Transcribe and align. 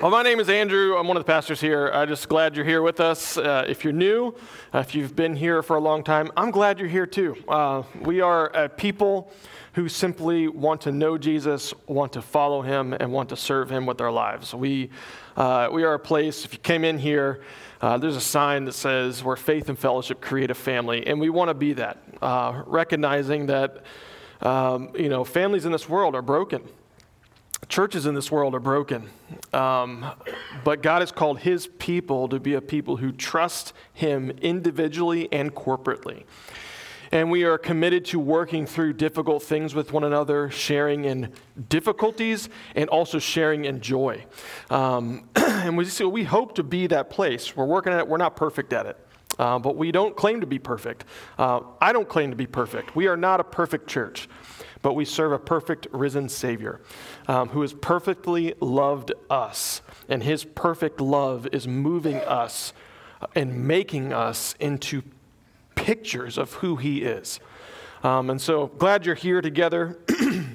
Well, 0.00 0.10
my 0.10 0.24
name 0.24 0.40
is 0.40 0.48
Andrew. 0.48 0.96
I'm 0.96 1.06
one 1.06 1.16
of 1.16 1.20
the 1.20 1.32
pastors 1.32 1.60
here. 1.60 1.88
I'm 1.94 2.08
just 2.08 2.28
glad 2.28 2.56
you're 2.56 2.64
here 2.64 2.82
with 2.82 2.98
us. 2.98 3.36
Uh, 3.36 3.64
if 3.68 3.84
you're 3.84 3.92
new, 3.92 4.34
uh, 4.74 4.78
if 4.78 4.92
you've 4.92 5.14
been 5.14 5.36
here 5.36 5.62
for 5.62 5.76
a 5.76 5.80
long 5.80 6.02
time, 6.02 6.32
I'm 6.36 6.50
glad 6.50 6.80
you're 6.80 6.88
here 6.88 7.06
too. 7.06 7.36
Uh, 7.46 7.84
we 8.00 8.20
are 8.20 8.48
a 8.48 8.68
people 8.68 9.32
who 9.74 9.88
simply 9.88 10.48
want 10.48 10.80
to 10.80 10.90
know 10.90 11.16
Jesus, 11.16 11.72
want 11.86 12.12
to 12.14 12.22
follow 12.22 12.62
him, 12.62 12.92
and 12.92 13.12
want 13.12 13.28
to 13.28 13.36
serve 13.36 13.70
him 13.70 13.86
with 13.86 14.00
our 14.00 14.10
lives. 14.10 14.52
We, 14.52 14.90
uh, 15.36 15.68
we 15.70 15.84
are 15.84 15.94
a 15.94 16.00
place, 16.00 16.44
if 16.44 16.52
you 16.52 16.58
came 16.58 16.82
in 16.82 16.98
here, 16.98 17.42
uh, 17.80 17.98
there's 17.98 18.16
a 18.16 18.20
sign 18.20 18.64
that 18.64 18.72
says 18.72 19.22
where 19.22 19.36
faith 19.36 19.68
and 19.68 19.78
fellowship 19.78 20.20
create 20.20 20.50
a 20.50 20.54
family, 20.54 21.06
and 21.06 21.20
we 21.20 21.30
want 21.30 21.50
to 21.50 21.54
be 21.54 21.72
that, 21.74 21.98
uh, 22.20 22.64
recognizing 22.66 23.46
that 23.46 23.84
um, 24.40 24.90
you 24.98 25.08
know 25.08 25.22
families 25.22 25.66
in 25.66 25.70
this 25.70 25.88
world 25.88 26.16
are 26.16 26.22
broken 26.22 26.68
churches 27.68 28.06
in 28.06 28.14
this 28.14 28.30
world 28.30 28.54
are 28.54 28.60
broken. 28.60 29.08
Um, 29.52 30.04
but 30.64 30.82
God 30.82 31.00
has 31.02 31.12
called 31.12 31.40
his 31.40 31.66
people 31.66 32.28
to 32.28 32.40
be 32.40 32.54
a 32.54 32.60
people 32.60 32.96
who 32.96 33.12
trust 33.12 33.72
him 33.92 34.30
individually 34.42 35.28
and 35.32 35.54
corporately. 35.54 36.24
And 37.12 37.30
we 37.30 37.44
are 37.44 37.58
committed 37.58 38.06
to 38.06 38.18
working 38.18 38.64
through 38.64 38.94
difficult 38.94 39.42
things 39.42 39.74
with 39.74 39.92
one 39.92 40.02
another, 40.02 40.48
sharing 40.48 41.04
in 41.04 41.30
difficulties 41.68 42.48
and 42.74 42.88
also 42.88 43.18
sharing 43.18 43.66
in 43.66 43.82
joy. 43.82 44.24
Um, 44.70 45.28
and 45.36 45.76
we, 45.76 45.84
so 45.84 46.08
we 46.08 46.24
hope 46.24 46.54
to 46.54 46.62
be 46.62 46.86
that 46.86 47.10
place. 47.10 47.54
We're 47.54 47.66
working 47.66 47.92
at 47.92 47.98
it, 47.98 48.08
we're 48.08 48.16
not 48.16 48.34
perfect 48.34 48.72
at 48.72 48.86
it. 48.86 48.98
Uh, 49.38 49.58
but 49.58 49.76
we 49.76 49.92
don't 49.92 50.14
claim 50.14 50.40
to 50.40 50.46
be 50.46 50.58
perfect. 50.58 51.04
Uh, 51.38 51.60
I 51.80 51.92
don't 51.92 52.08
claim 52.08 52.30
to 52.30 52.36
be 52.36 52.46
perfect. 52.46 52.94
We 52.94 53.06
are 53.08 53.16
not 53.16 53.40
a 53.40 53.44
perfect 53.44 53.88
church 53.88 54.28
but 54.82 54.94
we 54.94 55.04
serve 55.04 55.32
a 55.32 55.38
perfect 55.38 55.86
risen 55.92 56.28
Savior 56.28 56.80
um, 57.28 57.48
who 57.50 57.62
has 57.62 57.72
perfectly 57.72 58.54
loved 58.60 59.12
us. 59.30 59.80
And 60.08 60.22
his 60.22 60.44
perfect 60.44 61.00
love 61.00 61.48
is 61.52 61.66
moving 61.66 62.16
us 62.16 62.72
and 63.34 63.66
making 63.66 64.12
us 64.12 64.54
into 64.58 65.02
pictures 65.76 66.36
of 66.36 66.54
who 66.54 66.76
he 66.76 67.02
is. 67.02 67.40
Um, 68.02 68.30
and 68.30 68.40
so 68.40 68.66
glad 68.66 69.06
you're 69.06 69.14
here 69.14 69.40
together. 69.40 69.98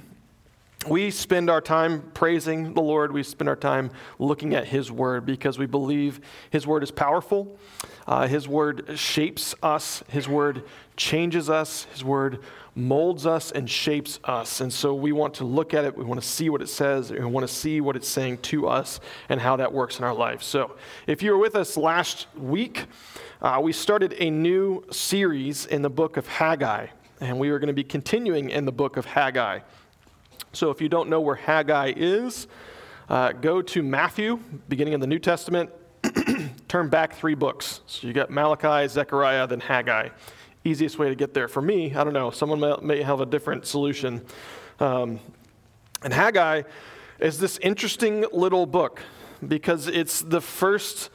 we 0.89 1.11
spend 1.11 1.49
our 1.49 1.61
time 1.61 2.11
praising 2.13 2.73
the 2.73 2.81
Lord. 2.81 3.11
We 3.11 3.23
spend 3.23 3.49
our 3.49 3.55
time 3.55 3.91
looking 4.19 4.55
at 4.55 4.67
His 4.67 4.91
Word 4.91 5.25
because 5.25 5.57
we 5.57 5.65
believe 5.65 6.19
His 6.49 6.65
Word 6.65 6.83
is 6.83 6.91
powerful. 6.91 7.57
Uh, 8.07 8.25
his 8.25 8.47
Word 8.47 8.97
shapes 8.97 9.53
us, 9.61 10.01
His 10.07 10.29
Word 10.29 10.63
changes 10.95 11.49
us, 11.49 11.83
His 11.91 12.05
Word 12.05 12.39
molds 12.73 13.25
us 13.25 13.51
and 13.51 13.69
shapes 13.69 14.19
us. 14.23 14.61
And 14.61 14.71
so 14.71 14.93
we 14.93 15.11
want 15.11 15.33
to 15.35 15.45
look 15.45 15.73
at 15.73 15.83
it, 15.83 15.97
we 15.97 16.05
want 16.05 16.21
to 16.21 16.27
see 16.27 16.49
what 16.49 16.61
it 16.61 16.69
says, 16.69 17.11
we 17.11 17.19
want 17.25 17.45
to 17.45 17.53
see 17.53 17.81
what 17.81 17.97
it's 17.97 18.07
saying 18.07 18.37
to 18.43 18.67
us 18.67 19.01
and 19.27 19.41
how 19.41 19.57
that 19.57 19.73
works 19.73 19.99
in 19.99 20.05
our 20.05 20.13
life. 20.13 20.41
So 20.41 20.77
if 21.05 21.21
you 21.21 21.31
were 21.31 21.37
with 21.37 21.55
us 21.55 21.75
last 21.75 22.27
week, 22.37 22.85
uh, 23.41 23.59
we 23.61 23.73
started 23.73 24.15
a 24.19 24.29
new 24.29 24.85
series 24.91 25.65
in 25.65 25.81
the 25.81 25.89
book 25.89 26.15
of 26.15 26.27
Haggai, 26.27 26.87
and 27.19 27.39
we 27.39 27.49
are 27.49 27.59
going 27.59 27.67
to 27.67 27.73
be 27.73 27.83
continuing 27.83 28.49
in 28.51 28.65
the 28.65 28.71
book 28.71 28.95
of 28.95 29.05
Haggai. 29.05 29.59
So 30.57 30.71
if 30.71 30.81
you 30.81 30.89
don't 30.89 31.07
know 31.07 31.21
where 31.21 31.35
Haggai 31.35 31.93
is, 31.95 32.47
uh, 33.09 33.31
go 33.31 33.61
to 33.61 33.83
Matthew, 33.83 34.39
beginning 34.67 34.95
of 34.95 35.01
the 35.01 35.05
New 35.05 35.19
Testament, 35.19 35.69
turn 36.67 36.89
back 36.89 37.13
three 37.13 37.35
books. 37.35 37.81
So 37.85 38.07
you 38.07 38.13
got 38.13 38.31
Malachi, 38.31 38.87
Zechariah, 38.87 39.45
then 39.45 39.59
Haggai 39.59 40.09
easiest 40.63 40.97
way 40.97 41.09
to 41.09 41.15
get 41.15 41.35
there. 41.35 41.47
For 41.47 41.61
me, 41.61 41.93
I 41.93 42.03
don't 42.03 42.11
know, 42.11 42.31
someone 42.31 42.75
may, 42.81 43.03
have 43.03 43.21
a 43.21 43.25
different 43.25 43.67
solution. 43.67 44.25
Um, 44.79 45.19
and 46.01 46.11
Haggai 46.11 46.63
is 47.19 47.37
this 47.37 47.59
interesting 47.59 48.25
little 48.33 48.65
book 48.65 49.01
because 49.47 49.87
it's 49.87 50.21
the 50.21 50.41
first 50.41 51.11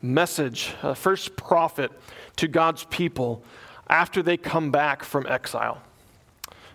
message, 0.00 0.72
uh, 0.82 0.94
first 0.94 1.36
prophet 1.36 1.90
to 2.36 2.46
God's 2.46 2.84
people 2.84 3.44
after 3.90 4.22
they 4.22 4.36
come 4.36 4.70
back 4.70 5.02
from 5.02 5.26
exile. 5.26 5.82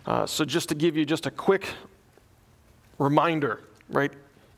Uh, 0.06 0.25
so, 0.25 0.46
just 0.46 0.69
to 0.69 0.75
give 0.75 0.97
you 0.97 1.06
just 1.06 1.25
a 1.25 1.31
quick 1.31 1.68
reminder, 3.00 3.62
right? 3.90 4.12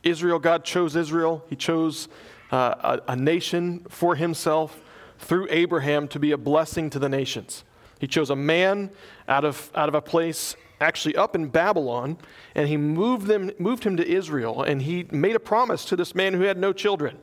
Israel, 0.04 0.40
God 0.40 0.66
chose 0.66 0.96
Israel. 0.96 1.46
He 1.48 1.56
chose 1.56 2.10
uh, 2.52 3.00
a, 3.08 3.12
a 3.14 3.16
nation 3.16 3.86
for 3.88 4.16
himself 4.16 4.82
through 5.20 5.48
Abraham 5.50 6.08
to 6.10 6.20
be 6.20 6.32
a 6.32 6.38
blessing 6.38 6.90
to 6.90 7.00
the 7.00 7.08
nations. 7.08 7.64
He 8.00 8.08
chose 8.08 8.30
a 8.30 8.36
man 8.36 8.90
out 9.28 9.46
of, 9.46 9.72
out 9.76 9.88
of 9.88 9.96
a 9.96 10.02
place 10.02 10.56
actually 10.82 11.16
up 11.16 11.36
in 11.36 11.48
Babylon, 11.48 12.18
and 12.56 12.68
he 12.68 12.76
moved, 12.76 13.28
them, 13.28 13.52
moved 13.60 13.84
him 13.84 13.96
to 13.98 14.08
Israel, 14.08 14.64
and 14.64 14.82
he 14.82 15.06
made 15.12 15.36
a 15.36 15.40
promise 15.40 15.86
to 15.86 15.96
this 15.96 16.16
man 16.16 16.34
who 16.34 16.42
had 16.42 16.58
no 16.58 16.74
children 16.74 17.18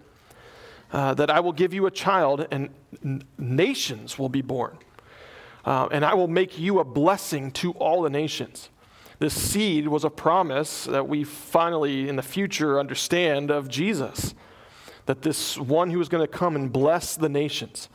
uh, 0.93 1.15
that 1.15 1.31
I 1.31 1.41
will 1.41 1.53
give 1.53 1.75
you 1.75 1.87
a 1.87 1.91
child, 1.91 2.47
and 2.51 2.71
n- 3.05 3.25
nations 3.37 4.19
will 4.19 4.29
be 4.29 4.43
born. 4.43 4.79
Uh, 5.65 5.89
and 5.91 6.05
I 6.05 6.15
will 6.15 6.29
make 6.29 6.59
you 6.59 6.79
a 6.79 6.85
blessing 6.85 7.51
to 7.53 7.73
all 7.73 8.03
the 8.03 8.11
nations. 8.11 8.71
This 9.19 9.35
seed 9.35 9.89
was 9.89 10.05
a 10.05 10.11
promise 10.11 10.85
that 10.85 11.09
we 11.09 11.25
finally, 11.25 12.09
in 12.09 12.17
the 12.17 12.23
future, 12.23 12.79
understand 12.79 13.51
of 13.51 13.69
Jesus 13.69 14.35
that 15.09 15.23
this 15.23 15.57
one 15.57 15.91
who 15.91 15.99
was 15.99 16.11
going 16.11 16.23
to 16.23 16.31
come 16.31 16.55
and 16.55 16.71
bless 16.71 17.17
the 17.17 17.31
nations. 17.31 17.89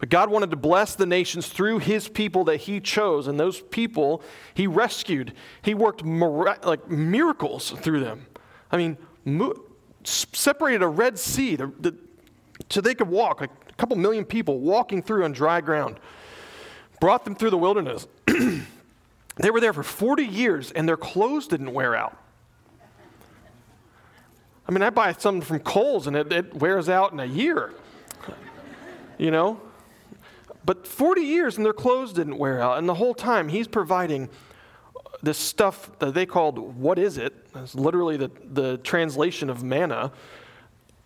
But 0.00 0.08
God 0.08 0.30
wanted 0.30 0.50
to 0.50 0.56
bless 0.56 0.96
the 0.96 1.06
nations 1.06 1.46
through 1.46 1.78
his 1.78 2.08
people 2.08 2.42
that 2.44 2.56
he 2.56 2.80
chose, 2.80 3.28
and 3.28 3.38
those 3.38 3.60
people 3.60 4.20
he 4.52 4.66
rescued. 4.66 5.32
He 5.62 5.74
worked 5.74 6.04
mira- 6.04 6.58
like 6.64 6.90
miracles 6.90 7.70
through 7.70 8.00
them. 8.00 8.26
I 8.72 8.76
mean, 8.76 8.98
mo- 9.24 9.62
separated 10.02 10.82
a 10.82 10.88
Red 10.88 11.20
Sea 11.20 11.54
the, 11.54 11.72
the, 11.78 11.94
so 12.68 12.80
they 12.80 12.96
could 12.96 13.08
walk, 13.08 13.40
like 13.40 13.50
a 13.68 13.74
couple 13.74 13.96
million 13.96 14.24
people 14.24 14.58
walking 14.58 15.02
through 15.02 15.24
on 15.24 15.32
dry 15.32 15.60
ground. 15.60 16.00
Brought 17.00 17.24
them 17.24 17.36
through 17.36 17.50
the 17.50 17.58
wilderness. 17.58 18.08
they 19.36 19.50
were 19.50 19.60
there 19.60 19.72
for 19.72 19.82
40 19.82 20.24
years, 20.24 20.72
and 20.72 20.88
their 20.88 20.96
clothes 20.96 21.46
didn't 21.46 21.72
wear 21.72 21.94
out. 21.94 22.18
I 24.68 24.72
mean, 24.72 24.82
I 24.82 24.90
buy 24.90 25.12
something 25.12 25.42
from 25.42 25.60
Kohl's 25.60 26.06
and 26.06 26.16
it, 26.16 26.32
it 26.32 26.54
wears 26.54 26.88
out 26.88 27.12
in 27.12 27.20
a 27.20 27.24
year. 27.24 27.72
You 29.16 29.30
know? 29.30 29.60
But 30.64 30.86
40 30.86 31.20
years 31.20 31.56
and 31.56 31.64
their 31.64 31.72
clothes 31.72 32.12
didn't 32.12 32.38
wear 32.38 32.60
out. 32.60 32.78
And 32.78 32.88
the 32.88 32.94
whole 32.94 33.14
time, 33.14 33.48
he's 33.48 33.68
providing 33.68 34.28
this 35.22 35.38
stuff 35.38 35.96
that 36.00 36.14
they 36.14 36.26
called 36.26 36.58
what 36.58 36.98
is 36.98 37.16
it? 37.16 37.32
It's 37.54 37.74
literally 37.74 38.16
the, 38.16 38.30
the 38.44 38.78
translation 38.78 39.48
of 39.48 39.62
manna. 39.62 40.12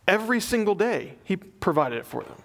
Every 0.08 0.40
single 0.40 0.74
day, 0.74 1.16
he 1.24 1.36
provided 1.36 1.98
it 1.98 2.06
for 2.06 2.22
them. 2.24 2.36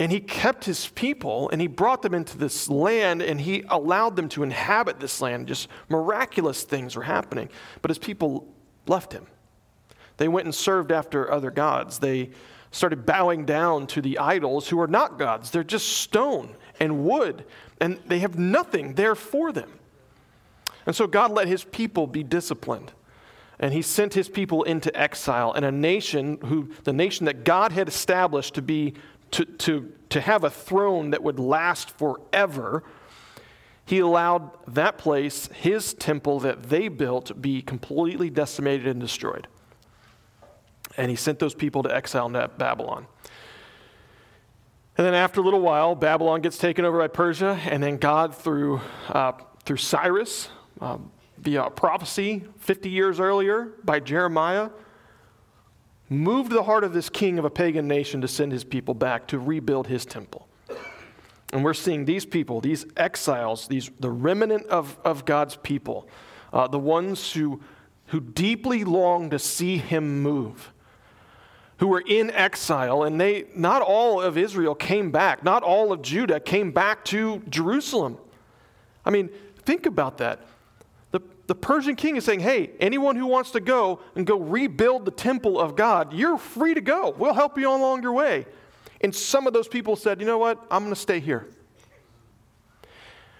And 0.00 0.10
he 0.10 0.18
kept 0.18 0.64
his 0.64 0.88
people 0.88 1.50
and 1.50 1.60
he 1.60 1.66
brought 1.66 2.00
them 2.00 2.14
into 2.14 2.38
this 2.38 2.68
land 2.70 3.20
and 3.20 3.40
he 3.40 3.64
allowed 3.68 4.16
them 4.16 4.30
to 4.30 4.42
inhabit 4.42 4.98
this 4.98 5.20
land. 5.20 5.46
Just 5.46 5.68
miraculous 5.90 6.64
things 6.64 6.96
were 6.96 7.02
happening. 7.02 7.50
But 7.82 7.90
his 7.90 7.98
people 7.98 8.48
left 8.88 9.12
him. 9.12 9.26
They 10.16 10.26
went 10.26 10.46
and 10.46 10.54
served 10.54 10.90
after 10.90 11.30
other 11.30 11.50
gods. 11.50 11.98
They 11.98 12.30
started 12.70 13.04
bowing 13.04 13.44
down 13.44 13.86
to 13.88 14.00
the 14.00 14.18
idols 14.18 14.68
who 14.68 14.80
are 14.80 14.86
not 14.86 15.18
gods. 15.18 15.50
They're 15.50 15.62
just 15.62 15.88
stone 15.88 16.56
and 16.78 17.04
wood, 17.04 17.44
and 17.80 17.98
they 18.06 18.20
have 18.20 18.38
nothing 18.38 18.94
there 18.94 19.14
for 19.14 19.52
them. 19.52 19.70
And 20.86 20.96
so 20.96 21.06
God 21.06 21.30
let 21.30 21.48
his 21.48 21.64
people 21.64 22.06
be 22.06 22.22
disciplined. 22.22 22.92
And 23.58 23.74
he 23.74 23.82
sent 23.82 24.14
his 24.14 24.28
people 24.28 24.62
into 24.62 24.96
exile, 24.98 25.52
and 25.52 25.64
a 25.64 25.72
nation 25.72 26.38
who, 26.46 26.70
the 26.84 26.92
nation 26.92 27.26
that 27.26 27.44
God 27.44 27.72
had 27.72 27.88
established 27.88 28.54
to 28.54 28.62
be, 28.62 28.94
to, 29.32 29.44
to, 29.44 29.92
to 30.10 30.20
have 30.20 30.44
a 30.44 30.50
throne 30.50 31.10
that 31.10 31.22
would 31.22 31.38
last 31.38 31.90
forever, 31.90 32.82
he 33.84 33.98
allowed 33.98 34.50
that 34.74 34.98
place, 34.98 35.48
his 35.54 35.94
temple 35.94 36.40
that 36.40 36.64
they 36.64 36.88
built, 36.88 37.40
be 37.40 37.62
completely 37.62 38.30
decimated 38.30 38.86
and 38.86 39.00
destroyed 39.00 39.48
and 40.96 41.10
he 41.10 41.16
sent 41.16 41.38
those 41.38 41.54
people 41.54 41.82
to 41.82 41.94
exile 41.94 42.26
in 42.26 42.32
Babylon. 42.58 43.06
And 44.96 45.06
then 45.06 45.14
after 45.14 45.40
a 45.40 45.44
little 45.44 45.60
while, 45.60 45.94
Babylon 45.94 46.40
gets 46.40 46.58
taken 46.58 46.84
over 46.84 46.98
by 46.98 47.08
Persia, 47.08 47.58
and 47.64 47.82
then 47.82 47.96
God, 47.96 48.34
through, 48.34 48.80
uh, 49.08 49.32
through 49.64 49.78
Cyrus, 49.78 50.50
uh, 50.80 50.98
via 51.38 51.70
prophecy 51.70 52.44
50 52.58 52.90
years 52.90 53.18
earlier 53.18 53.72
by 53.82 53.98
Jeremiah, 53.98 54.68
moved 56.10 56.52
the 56.52 56.64
heart 56.64 56.84
of 56.84 56.92
this 56.92 57.08
king 57.08 57.38
of 57.38 57.46
a 57.46 57.50
pagan 57.50 57.88
nation 57.88 58.20
to 58.20 58.28
send 58.28 58.52
his 58.52 58.64
people 58.64 58.92
back 58.92 59.26
to 59.28 59.38
rebuild 59.38 59.86
his 59.86 60.04
temple. 60.04 60.46
And 61.52 61.64
we're 61.64 61.74
seeing 61.74 62.04
these 62.04 62.26
people, 62.26 62.60
these 62.60 62.84
exiles, 62.96 63.66
these, 63.68 63.90
the 63.98 64.10
remnant 64.10 64.66
of, 64.66 64.98
of 65.04 65.24
God's 65.24 65.56
people, 65.56 66.06
uh, 66.52 66.68
the 66.68 66.78
ones 66.78 67.32
who, 67.32 67.60
who 68.06 68.20
deeply 68.20 68.84
long 68.84 69.30
to 69.30 69.38
see 69.38 69.78
him 69.78 70.22
move 70.22 70.72
who 71.80 71.88
were 71.88 72.02
in 72.06 72.30
exile, 72.32 73.04
and 73.04 73.18
they, 73.18 73.46
not 73.54 73.80
all 73.80 74.20
of 74.20 74.36
Israel 74.36 74.74
came 74.74 75.10
back. 75.10 75.42
Not 75.42 75.62
all 75.62 75.92
of 75.92 76.02
Judah 76.02 76.38
came 76.38 76.72
back 76.72 77.06
to 77.06 77.42
Jerusalem. 77.48 78.18
I 79.02 79.08
mean, 79.08 79.30
think 79.64 79.86
about 79.86 80.18
that. 80.18 80.44
The, 81.50 81.56
Persian 81.56 81.96
king 81.96 82.14
is 82.14 82.24
saying, 82.24 82.38
hey, 82.38 82.70
anyone 82.78 83.16
who 83.16 83.26
wants 83.26 83.50
to 83.50 83.60
go 83.60 83.98
and 84.14 84.24
go 84.24 84.38
rebuild 84.38 85.04
the 85.04 85.10
temple 85.10 85.58
of 85.58 85.74
God, 85.74 86.12
you're 86.12 86.38
free 86.38 86.74
to 86.74 86.80
go. 86.80 87.10
We'll 87.10 87.34
help 87.34 87.58
you 87.58 87.68
along 87.68 88.04
your 88.04 88.12
way. 88.12 88.46
And 89.00 89.12
some 89.12 89.48
of 89.48 89.52
those 89.52 89.66
people 89.66 89.96
said, 89.96 90.20
you 90.20 90.26
know 90.28 90.38
what? 90.38 90.64
I'm 90.70 90.84
going 90.84 90.94
to 90.94 91.00
stay 91.00 91.18
here. 91.18 91.48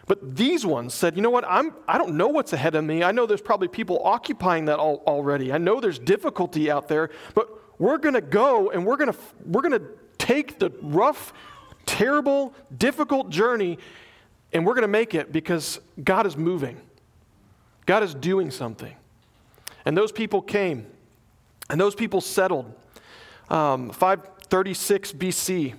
But 0.09 0.35
these 0.35 0.67
ones 0.67 0.93
said, 0.93 1.15
you 1.15 1.23
know 1.23 1.31
what? 1.31 1.45
I'm, 1.47 1.73
I 1.87 1.99
don't 1.99 2.17
know 2.17 2.27
what's 2.27 2.53
ahead 2.53 2.75
of 2.75 2.83
me. 2.83 3.05
I 3.05 3.13
know 3.13 3.27
there's 3.27 3.41
probably 3.41 3.69
people 3.69 4.01
occupying 4.03 4.65
that 4.65 4.81
al- 4.81 5.05
already. 5.07 5.53
I 5.53 5.59
know 5.59 5.79
there's 5.79 6.01
difficulty 6.01 6.69
out 6.69 6.89
there, 6.89 7.11
but 7.37 7.49
we're 7.79 7.99
going 7.99 8.17
to 8.17 8.21
go 8.21 8.73
and 8.73 8.85
we're 8.85 8.97
going 8.97 9.13
to 9.13 9.19
we're 9.47 9.63
going 9.63 9.79
to 9.79 9.87
take 10.19 10.59
the 10.59 10.73
rough, 10.83 11.33
terrible, 11.87 12.55
difficult 12.77 13.31
journey 13.31 13.79
and 14.53 14.67
we're 14.67 14.75
going 14.75 14.83
to 14.83 14.89
make 14.89 15.15
it 15.15 15.31
because 15.31 15.79
God 16.03 16.27
is 16.27 16.37
moving. 16.37 16.81
God 17.91 18.05
is 18.05 18.15
doing 18.15 18.53
something. 18.53 18.95
And 19.85 19.97
those 19.97 20.13
people 20.13 20.43
came, 20.43 20.87
and 21.69 21.81
those 21.81 21.97
people 21.97 22.21
settled. 22.21 22.73
Um, 23.49 23.91
536 23.91 25.13
BC. 25.15 25.75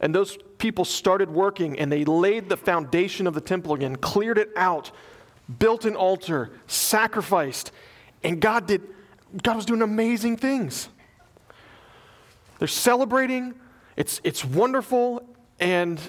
And 0.00 0.14
those 0.14 0.38
people 0.56 0.86
started 0.86 1.28
working 1.28 1.78
and 1.78 1.92
they 1.92 2.06
laid 2.06 2.48
the 2.48 2.56
foundation 2.56 3.26
of 3.26 3.34
the 3.34 3.42
temple 3.42 3.74
again, 3.74 3.96
cleared 3.96 4.38
it 4.38 4.48
out, 4.56 4.92
built 5.58 5.84
an 5.84 5.94
altar, 5.94 6.52
sacrificed, 6.68 7.70
and 8.24 8.40
God 8.40 8.66
did 8.66 8.80
God 9.42 9.56
was 9.56 9.66
doing 9.66 9.82
amazing 9.82 10.38
things. 10.38 10.88
They're 12.58 12.66
celebrating, 12.66 13.54
it's 13.94 14.22
it's 14.24 14.42
wonderful, 14.42 15.22
and 15.60 16.00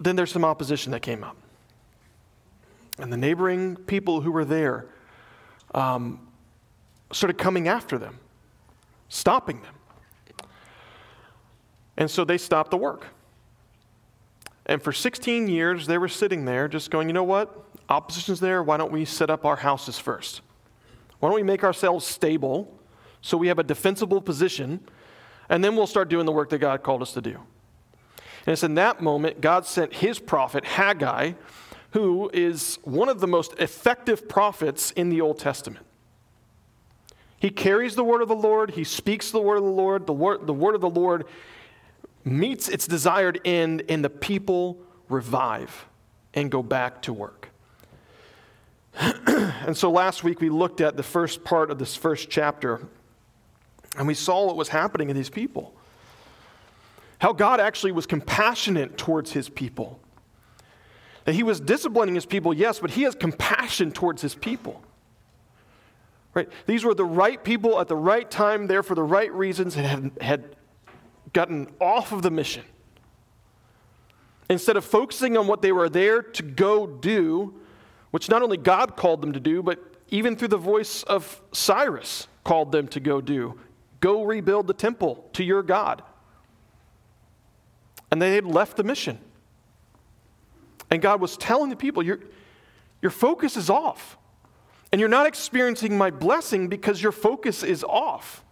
then 0.00 0.16
there's 0.16 0.32
some 0.32 0.46
opposition 0.46 0.92
that 0.92 1.02
came 1.02 1.22
up. 1.22 1.36
And 3.02 3.12
the 3.12 3.16
neighboring 3.16 3.74
people 3.74 4.20
who 4.20 4.30
were 4.30 4.44
there 4.44 4.86
um, 5.74 6.28
started 7.10 7.36
coming 7.36 7.66
after 7.66 7.98
them, 7.98 8.20
stopping 9.08 9.60
them. 9.60 10.46
And 11.96 12.08
so 12.08 12.24
they 12.24 12.38
stopped 12.38 12.70
the 12.70 12.76
work. 12.76 13.08
And 14.66 14.80
for 14.80 14.92
16 14.92 15.48
years, 15.48 15.88
they 15.88 15.98
were 15.98 16.06
sitting 16.06 16.44
there 16.44 16.68
just 16.68 16.92
going, 16.92 17.08
you 17.08 17.12
know 17.12 17.24
what? 17.24 17.64
Opposition's 17.88 18.38
there. 18.38 18.62
Why 18.62 18.76
don't 18.76 18.92
we 18.92 19.04
set 19.04 19.30
up 19.30 19.44
our 19.44 19.56
houses 19.56 19.98
first? 19.98 20.40
Why 21.18 21.28
don't 21.28 21.34
we 21.34 21.42
make 21.42 21.64
ourselves 21.64 22.06
stable 22.06 22.72
so 23.20 23.36
we 23.36 23.48
have 23.48 23.58
a 23.58 23.64
defensible 23.64 24.20
position, 24.20 24.78
and 25.48 25.64
then 25.64 25.74
we'll 25.74 25.88
start 25.88 26.08
doing 26.08 26.24
the 26.24 26.30
work 26.32 26.50
that 26.50 26.58
God 26.58 26.84
called 26.84 27.02
us 27.02 27.14
to 27.14 27.20
do? 27.20 27.40
And 28.46 28.52
it's 28.52 28.62
in 28.62 28.76
that 28.76 29.00
moment 29.00 29.40
God 29.40 29.66
sent 29.66 29.92
his 29.92 30.20
prophet, 30.20 30.64
Haggai, 30.64 31.32
who 31.92 32.30
is 32.32 32.78
one 32.82 33.08
of 33.08 33.20
the 33.20 33.26
most 33.26 33.52
effective 33.58 34.28
prophets 34.28 34.90
in 34.92 35.08
the 35.08 35.20
Old 35.20 35.38
Testament. 35.38 35.84
He 37.38 37.50
carries 37.50 37.96
the 37.96 38.04
word 38.04 38.22
of 38.22 38.28
the 38.28 38.36
Lord, 38.36 38.70
he 38.70 38.84
speaks 38.84 39.30
the 39.30 39.40
word 39.40 39.56
of 39.56 39.64
the 39.64 39.70
Lord, 39.70 40.06
the 40.06 40.12
word, 40.12 40.46
the 40.46 40.54
word 40.54 40.74
of 40.74 40.80
the 40.80 40.90
Lord 40.90 41.24
meets 42.24 42.68
its 42.68 42.86
desired 42.86 43.40
end, 43.44 43.82
and 43.88 44.04
the 44.04 44.10
people 44.10 44.78
revive 45.08 45.86
and 46.34 46.50
go 46.50 46.62
back 46.62 47.02
to 47.02 47.12
work. 47.12 47.48
and 49.26 49.76
so 49.76 49.90
last 49.90 50.22
week 50.22 50.40
we 50.40 50.48
looked 50.48 50.80
at 50.80 50.96
the 50.96 51.02
first 51.02 51.44
part 51.44 51.70
of 51.70 51.78
this 51.78 51.96
first 51.96 52.30
chapter, 52.30 52.86
and 53.98 54.06
we 54.06 54.14
saw 54.14 54.46
what 54.46 54.56
was 54.56 54.68
happening 54.68 55.10
in 55.10 55.16
these 55.16 55.30
people. 55.30 55.74
How 57.18 57.32
God 57.32 57.60
actually 57.60 57.92
was 57.92 58.06
compassionate 58.06 58.96
towards 58.96 59.32
his 59.32 59.48
people. 59.48 60.00
That 61.24 61.34
he 61.34 61.42
was 61.42 61.60
disciplining 61.60 62.14
his 62.14 62.26
people, 62.26 62.52
yes, 62.52 62.80
but 62.80 62.90
he 62.90 63.02
has 63.02 63.14
compassion 63.14 63.92
towards 63.92 64.22
his 64.22 64.34
people. 64.34 64.82
Right? 66.34 66.48
These 66.66 66.84
were 66.84 66.94
the 66.94 67.04
right 67.04 67.42
people 67.42 67.80
at 67.80 67.88
the 67.88 67.96
right 67.96 68.28
time, 68.30 68.66
there 68.66 68.82
for 68.82 68.94
the 68.94 69.02
right 69.02 69.32
reasons, 69.32 69.76
and 69.76 69.86
had, 69.86 70.10
had 70.20 70.56
gotten 71.32 71.68
off 71.80 72.12
of 72.12 72.22
the 72.22 72.30
mission. 72.30 72.64
Instead 74.48 74.76
of 74.76 74.84
focusing 74.84 75.36
on 75.36 75.46
what 75.46 75.62
they 75.62 75.72
were 75.72 75.88
there 75.88 76.22
to 76.22 76.42
go 76.42 76.86
do, 76.86 77.54
which 78.10 78.28
not 78.28 78.42
only 78.42 78.56
God 78.56 78.96
called 78.96 79.22
them 79.22 79.32
to 79.32 79.40
do, 79.40 79.62
but 79.62 79.78
even 80.10 80.36
through 80.36 80.48
the 80.48 80.58
voice 80.58 81.02
of 81.04 81.40
Cyrus 81.52 82.28
called 82.44 82.72
them 82.72 82.88
to 82.88 83.00
go 83.00 83.20
do 83.20 83.58
go 84.02 84.24
rebuild 84.24 84.66
the 84.66 84.74
temple 84.74 85.24
to 85.32 85.44
your 85.44 85.62
God. 85.62 86.02
And 88.10 88.20
they 88.20 88.34
had 88.34 88.44
left 88.44 88.76
the 88.76 88.82
mission. 88.82 89.18
And 90.92 91.00
God 91.00 91.22
was 91.22 91.38
telling 91.38 91.70
the 91.70 91.76
people, 91.76 92.02
your, 92.02 92.20
your 93.00 93.10
focus 93.10 93.56
is 93.56 93.70
off. 93.70 94.18
And 94.92 95.00
you're 95.00 95.08
not 95.08 95.24
experiencing 95.26 95.96
my 95.96 96.10
blessing 96.10 96.68
because 96.68 97.02
your 97.02 97.12
focus 97.12 97.62
is 97.62 97.82
off. 97.82 98.44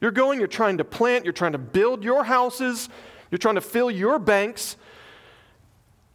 You're 0.00 0.10
going, 0.10 0.38
you're 0.38 0.48
trying 0.48 0.78
to 0.78 0.84
plant, 0.84 1.24
you're 1.24 1.34
trying 1.34 1.52
to 1.52 1.58
build 1.58 2.02
your 2.02 2.24
houses, 2.24 2.88
you're 3.30 3.38
trying 3.38 3.56
to 3.56 3.60
fill 3.60 3.90
your 3.90 4.18
banks. 4.18 4.78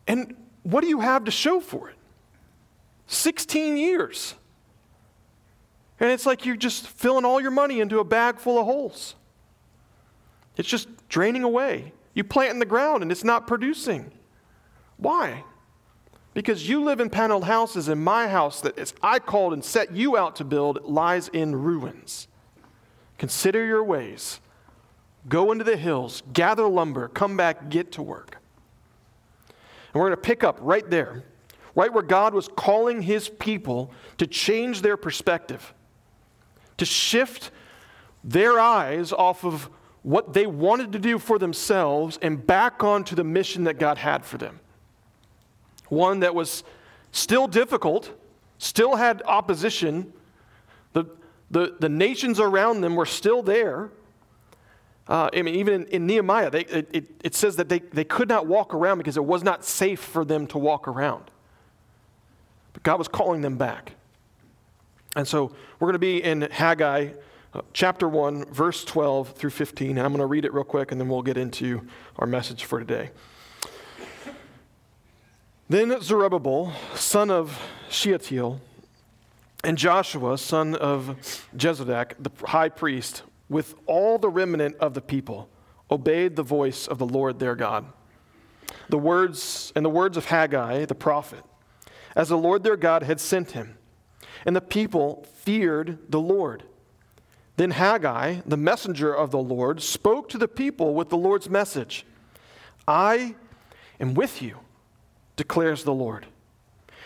And 0.07 0.35
what 0.63 0.81
do 0.81 0.87
you 0.87 1.01
have 1.01 1.25
to 1.25 1.31
show 1.31 1.59
for 1.59 1.91
it? 1.91 1.95
16 3.05 3.77
years. 3.77 4.33
And 5.99 6.09
it's 6.09 6.25
like 6.25 6.43
you're 6.43 6.55
just 6.55 6.87
filling 6.87 7.23
all 7.23 7.39
your 7.39 7.51
money 7.51 7.81
into 7.81 7.99
a 7.99 8.03
bag 8.03 8.39
full 8.39 8.57
of 8.57 8.65
holes. 8.65 9.13
It's 10.55 10.67
just 10.67 10.87
draining 11.07 11.43
away. 11.43 11.93
You 12.15 12.23
plant 12.23 12.53
in 12.53 12.57
the 12.57 12.65
ground 12.65 13.03
and 13.03 13.11
it's 13.11 13.23
not 13.23 13.45
producing. 13.45 14.11
Why? 14.97 15.43
Because 16.33 16.67
you 16.69 16.83
live 16.83 16.99
in 16.99 17.09
paneled 17.09 17.45
houses, 17.45 17.87
and 17.87 18.03
my 18.03 18.27
house 18.27 18.61
that 18.61 18.77
is 18.77 18.93
I 19.01 19.19
called 19.19 19.53
and 19.53 19.63
set 19.63 19.95
you 19.95 20.17
out 20.17 20.35
to 20.35 20.43
build 20.43 20.83
lies 20.83 21.29
in 21.29 21.55
ruins. 21.55 22.27
Consider 23.17 23.65
your 23.65 23.83
ways. 23.83 24.39
Go 25.27 25.51
into 25.51 25.63
the 25.63 25.77
hills, 25.77 26.23
gather 26.33 26.67
lumber, 26.67 27.07
come 27.07 27.35
back, 27.35 27.69
get 27.69 27.91
to 27.93 28.03
work. 28.03 28.37
And 29.47 29.99
we're 29.99 30.09
going 30.09 30.21
to 30.21 30.21
pick 30.21 30.43
up 30.43 30.59
right 30.61 30.87
there, 30.89 31.23
right 31.75 31.91
where 31.91 32.03
God 32.03 32.33
was 32.33 32.47
calling 32.47 33.01
his 33.01 33.29
people 33.29 33.91
to 34.17 34.27
change 34.27 34.81
their 34.83 34.95
perspective, 34.95 35.73
to 36.77 36.85
shift 36.85 37.51
their 38.23 38.59
eyes 38.59 39.11
off 39.11 39.43
of 39.43 39.69
what 40.03 40.33
they 40.33 40.45
wanted 40.45 40.91
to 40.93 40.99
do 40.99 41.17
for 41.19 41.39
themselves 41.39 42.19
and 42.21 42.45
back 42.45 42.83
onto 42.83 43.15
the 43.15 43.23
mission 43.23 43.63
that 43.65 43.79
God 43.79 43.97
had 43.97 44.23
for 44.23 44.37
them. 44.37 44.59
One 45.89 46.19
that 46.21 46.35
was 46.35 46.63
still 47.11 47.47
difficult, 47.47 48.11
still 48.57 48.95
had 48.95 49.21
opposition, 49.25 50.13
the, 50.93 51.05
the, 51.49 51.75
the 51.79 51.89
nations 51.89 52.39
around 52.39 52.81
them 52.81 52.95
were 52.95 53.05
still 53.05 53.41
there. 53.41 53.89
Uh, 55.07 55.29
I 55.33 55.41
mean, 55.41 55.55
even 55.55 55.73
in, 55.73 55.87
in 55.87 56.05
Nehemiah, 56.05 56.49
they, 56.49 56.65
it, 56.65 57.11
it 57.23 57.35
says 57.35 57.55
that 57.55 57.69
they, 57.69 57.79
they 57.79 58.03
could 58.03 58.27
not 58.27 58.45
walk 58.45 58.73
around 58.73 58.97
because 58.97 59.15
it 59.15 59.23
was 59.23 59.43
not 59.43 59.63
safe 59.63 60.01
for 60.01 60.25
them 60.25 60.47
to 60.47 60.57
walk 60.57 60.87
around. 60.87 61.31
But 62.73 62.83
God 62.83 62.99
was 62.99 63.07
calling 63.07 63.41
them 63.41 63.57
back. 63.57 63.93
And 65.15 65.27
so 65.27 65.51
we're 65.79 65.87
going 65.87 65.93
to 65.93 65.99
be 65.99 66.21
in 66.21 66.41
Haggai 66.41 67.09
uh, 67.53 67.61
chapter 67.73 68.07
1, 68.07 68.45
verse 68.53 68.83
12 68.83 69.29
through 69.31 69.49
15. 69.49 69.91
And 69.91 69.99
I'm 69.99 70.11
going 70.11 70.19
to 70.19 70.25
read 70.25 70.45
it 70.45 70.53
real 70.53 70.63
quick 70.63 70.91
and 70.91 70.99
then 70.99 71.07
we'll 71.07 71.21
get 71.21 71.37
into 71.37 71.87
our 72.17 72.27
message 72.27 72.65
for 72.65 72.79
today. 72.79 73.11
Then 75.69 75.99
Zerubbabel, 76.01 76.71
son 76.95 77.29
of 77.29 77.61
Shealtiel, 77.89 78.61
and 79.65 79.77
Joshua, 79.77 80.37
son 80.37 80.75
of 80.75 81.17
Jehozadak, 81.57 82.13
the 82.19 82.31
high 82.47 82.69
priest, 82.69 83.23
with 83.49 83.75
all 83.85 84.17
the 84.17 84.29
remnant 84.29 84.77
of 84.77 84.93
the 84.93 85.01
people, 85.01 85.49
obeyed 85.91 86.37
the 86.37 86.43
voice 86.43 86.87
of 86.87 86.99
the 86.99 87.05
Lord 87.05 87.39
their 87.39 87.55
God. 87.55 87.85
The 88.87 88.97
words 88.97 89.73
and 89.75 89.83
the 89.83 89.89
words 89.89 90.15
of 90.15 90.25
Haggai 90.25 90.85
the 90.85 90.95
prophet, 90.95 91.43
as 92.15 92.29
the 92.29 92.37
Lord 92.37 92.63
their 92.63 92.77
God 92.77 93.03
had 93.03 93.19
sent 93.19 93.51
him. 93.51 93.77
And 94.45 94.55
the 94.55 94.61
people 94.61 95.25
feared 95.33 95.99
the 96.09 96.21
Lord. 96.21 96.63
Then 97.57 97.71
Haggai, 97.71 98.41
the 98.45 98.55
messenger 98.55 99.13
of 99.13 99.31
the 99.31 99.39
Lord, 99.39 99.81
spoke 99.81 100.29
to 100.29 100.37
the 100.37 100.47
people 100.47 100.93
with 100.93 101.09
the 101.09 101.17
Lord's 101.17 101.49
message 101.49 102.05
I 102.87 103.35
am 103.99 104.13
with 104.13 104.41
you, 104.41 104.59
declares 105.37 105.85
the 105.85 105.93
Lord. 105.93 106.25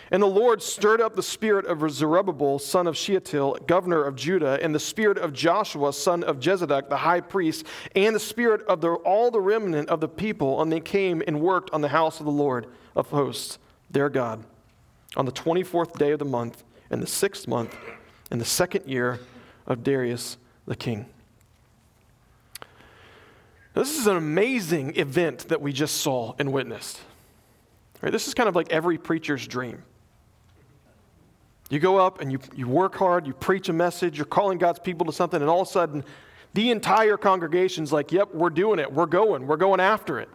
And 0.09 0.21
the 0.21 0.27
Lord 0.27 0.61
stirred 0.61 1.00
up 1.00 1.15
the 1.15 1.23
spirit 1.23 1.65
of 1.65 1.89
Zerubbabel, 1.89 2.59
son 2.59 2.85
of 2.85 2.97
Shealtiel, 2.97 3.59
governor 3.65 4.03
of 4.03 4.15
Judah, 4.15 4.59
and 4.61 4.75
the 4.75 4.79
spirit 4.79 5.17
of 5.17 5.31
Joshua, 5.31 5.93
son 5.93 6.23
of 6.23 6.39
Jehozadak, 6.39 6.89
the 6.89 6.97
high 6.97 7.21
priest, 7.21 7.65
and 7.95 8.13
the 8.13 8.19
spirit 8.19 8.61
of 8.63 8.81
the, 8.81 8.89
all 8.89 9.31
the 9.31 9.39
remnant 9.39 9.88
of 9.88 10.01
the 10.01 10.09
people, 10.09 10.61
and 10.61 10.69
they 10.69 10.81
came 10.81 11.23
and 11.25 11.39
worked 11.39 11.69
on 11.71 11.79
the 11.79 11.88
house 11.88 12.19
of 12.19 12.25
the 12.25 12.31
Lord 12.31 12.67
of 12.93 13.07
hosts, 13.07 13.57
their 13.89 14.09
God, 14.09 14.43
on 15.15 15.25
the 15.25 15.31
24th 15.31 15.97
day 15.97 16.11
of 16.11 16.19
the 16.19 16.25
month, 16.25 16.63
in 16.89 17.00
the 17.00 17.07
sixth 17.07 17.47
month, 17.47 17.73
in 18.29 18.38
the 18.38 18.45
second 18.45 18.89
year 18.89 19.21
of 19.65 19.81
Darius 19.81 20.35
the 20.65 20.75
king. 20.75 21.05
This 23.73 23.97
is 23.97 24.07
an 24.07 24.17
amazing 24.17 24.97
event 24.97 25.47
that 25.47 25.61
we 25.61 25.71
just 25.71 26.01
saw 26.01 26.33
and 26.38 26.51
witnessed. 26.51 27.00
Right? 28.01 28.12
This 28.12 28.27
is 28.27 28.34
kind 28.34 28.50
of 28.50 28.55
like 28.55 28.72
every 28.72 28.98
preacher's 28.98 29.48
dream. 29.48 29.84
You 31.70 31.79
go 31.79 31.98
up 31.98 32.20
and 32.20 32.31
you, 32.31 32.39
you 32.53 32.67
work 32.67 32.96
hard, 32.96 33.25
you 33.25 33.34
preach 33.34 33.70
a 33.70 33.74
message, 33.74 34.17
you're 34.17 34.25
calling 34.25 34.58
God's 34.58 34.79
people 34.79 35.05
to 35.05 35.13
something, 35.13 35.39
and 35.39 35.50
all 35.50 35.62
of 35.62 35.67
a 35.70 35.72
sudden, 35.72 36.03
the 36.53 36.70
entire 36.70 37.15
congregation's 37.15 37.93
like, 37.93 38.12
yep, 38.12 38.34
we're 38.34 38.50
doing 38.50 38.77
it, 38.77 38.91
we're 38.91 39.05
going, 39.05 39.48
we're 39.48 39.55
going 39.55 39.79
after 39.79 40.20
it. 40.20 40.27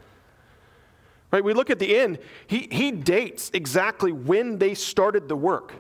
Right? 1.31 1.45
We 1.45 1.53
look 1.53 1.69
at 1.69 1.79
the 1.79 1.95
end, 1.95 2.21
he, 2.47 2.69
he 2.71 2.91
dates 2.91 3.51
exactly 3.53 4.13
when 4.13 4.59
they 4.59 4.73
started 4.73 5.29
the 5.29 5.37
work. 5.37 5.75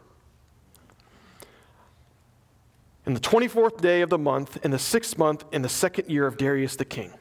In 3.07 3.14
the 3.14 3.21
24th 3.21 3.81
day 3.81 4.02
of 4.02 4.11
the 4.11 4.19
month, 4.19 4.59
in 4.64 4.73
the 4.73 4.78
sixth 4.78 5.16
month, 5.16 5.45
in 5.52 5.62
the 5.62 5.69
second 5.69 6.11
year 6.11 6.26
of 6.26 6.37
Darius 6.37 6.76
the 6.76 6.85
king, 6.85 7.12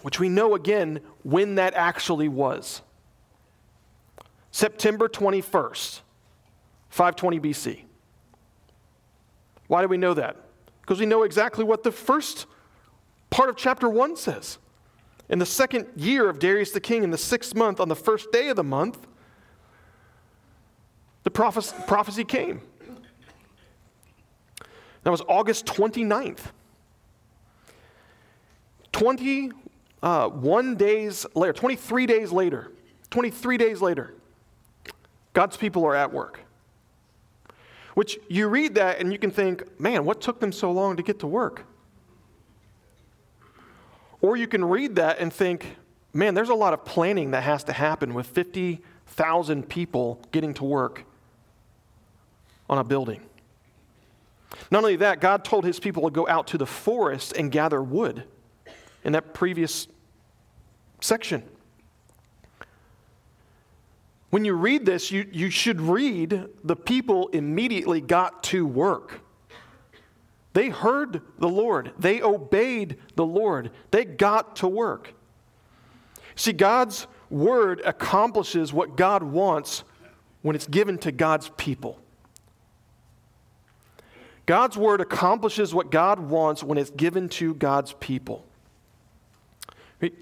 which 0.00 0.18
we 0.18 0.28
know 0.28 0.56
again 0.56 1.00
when 1.22 1.54
that 1.54 1.74
actually 1.74 2.26
was. 2.26 2.80
September 4.52 5.08
21st, 5.08 6.00
520 6.90 7.40
BC. 7.40 7.80
Why 9.66 9.80
do 9.80 9.88
we 9.88 9.96
know 9.96 10.12
that? 10.14 10.36
Because 10.82 11.00
we 11.00 11.06
know 11.06 11.22
exactly 11.22 11.64
what 11.64 11.82
the 11.82 11.90
first 11.90 12.46
part 13.30 13.48
of 13.48 13.56
chapter 13.56 13.88
1 13.88 14.16
says. 14.16 14.58
In 15.30 15.38
the 15.38 15.46
second 15.46 15.86
year 15.96 16.28
of 16.28 16.38
Darius 16.38 16.70
the 16.72 16.80
king, 16.80 17.02
in 17.02 17.10
the 17.10 17.18
sixth 17.18 17.54
month, 17.54 17.80
on 17.80 17.88
the 17.88 17.96
first 17.96 18.30
day 18.30 18.48
of 18.48 18.56
the 18.56 18.62
month, 18.62 19.06
the 21.22 21.30
prophecy 21.30 22.24
came. 22.24 22.60
That 25.04 25.10
was 25.10 25.22
August 25.26 25.64
29th. 25.64 26.50
21 28.92 29.52
uh, 30.02 30.74
days 30.74 31.24
later, 31.34 31.52
23 31.54 32.06
days 32.06 32.30
later, 32.30 32.70
23 33.10 33.56
days 33.56 33.80
later, 33.80 34.14
God's 35.32 35.56
people 35.56 35.84
are 35.84 35.94
at 35.94 36.12
work. 36.12 36.40
Which 37.94 38.18
you 38.28 38.48
read 38.48 38.74
that 38.76 39.00
and 39.00 39.12
you 39.12 39.18
can 39.18 39.30
think, 39.30 39.78
man, 39.80 40.04
what 40.04 40.20
took 40.20 40.40
them 40.40 40.52
so 40.52 40.72
long 40.72 40.96
to 40.96 41.02
get 41.02 41.18
to 41.20 41.26
work? 41.26 41.66
Or 44.20 44.36
you 44.36 44.46
can 44.46 44.64
read 44.64 44.96
that 44.96 45.18
and 45.18 45.32
think, 45.32 45.76
man, 46.12 46.34
there's 46.34 46.48
a 46.48 46.54
lot 46.54 46.72
of 46.72 46.84
planning 46.84 47.32
that 47.32 47.42
has 47.42 47.64
to 47.64 47.72
happen 47.72 48.14
with 48.14 48.26
50,000 48.28 49.68
people 49.68 50.22
getting 50.30 50.54
to 50.54 50.64
work 50.64 51.04
on 52.70 52.78
a 52.78 52.84
building. 52.84 53.20
Not 54.70 54.78
only 54.78 54.96
that, 54.96 55.20
God 55.20 55.44
told 55.44 55.64
his 55.64 55.80
people 55.80 56.04
to 56.04 56.10
go 56.10 56.26
out 56.28 56.46
to 56.48 56.58
the 56.58 56.66
forest 56.66 57.34
and 57.36 57.50
gather 57.50 57.82
wood 57.82 58.24
in 59.04 59.12
that 59.12 59.34
previous 59.34 59.88
section. 61.00 61.42
When 64.32 64.46
you 64.46 64.54
read 64.54 64.86
this, 64.86 65.10
you, 65.10 65.28
you 65.30 65.50
should 65.50 65.78
read 65.78 66.46
the 66.64 66.74
people 66.74 67.28
immediately 67.34 68.00
got 68.00 68.42
to 68.44 68.64
work. 68.64 69.20
They 70.54 70.70
heard 70.70 71.20
the 71.38 71.50
Lord, 71.50 71.92
they 71.98 72.22
obeyed 72.22 72.96
the 73.14 73.26
Lord, 73.26 73.72
they 73.90 74.06
got 74.06 74.56
to 74.56 74.68
work. 74.68 75.12
See, 76.34 76.54
God's 76.54 77.06
word 77.28 77.82
accomplishes 77.84 78.72
what 78.72 78.96
God 78.96 79.22
wants 79.22 79.84
when 80.40 80.56
it's 80.56 80.66
given 80.66 80.96
to 81.00 81.12
God's 81.12 81.50
people. 81.58 82.00
God's 84.46 84.78
word 84.78 85.02
accomplishes 85.02 85.74
what 85.74 85.90
God 85.90 86.18
wants 86.18 86.64
when 86.64 86.78
it's 86.78 86.88
given 86.88 87.28
to 87.28 87.52
God's 87.52 87.92
people. 88.00 88.46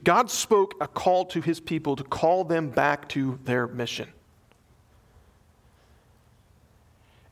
God 0.04 0.30
spoke 0.30 0.74
a 0.80 0.86
call 0.86 1.24
to 1.26 1.40
his 1.40 1.60
people 1.60 1.96
to 1.96 2.04
call 2.04 2.44
them 2.44 2.68
back 2.70 3.08
to 3.10 3.38
their 3.44 3.66
mission. 3.66 4.08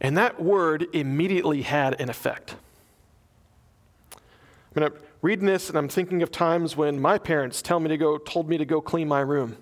And 0.01 0.17
that 0.17 0.41
word 0.41 0.87
immediately 0.93 1.63
had 1.63 2.01
an 2.01 2.09
effect. 2.09 2.55
I'm 4.77 4.93
reading 5.23 5.47
this 5.47 5.69
and 5.69 5.77
I'm 5.77 5.89
thinking 5.89 6.23
of 6.23 6.31
times 6.31 6.77
when 6.77 7.01
my 7.01 7.19
parents 7.19 7.63
tell 7.63 7.81
me 7.81 7.89
to 7.89 7.97
go, 7.97 8.17
told 8.17 8.49
me 8.49 8.59
to 8.59 8.65
go 8.65 8.81
clean 8.81 9.09
my 9.09 9.21
room. 9.21 9.57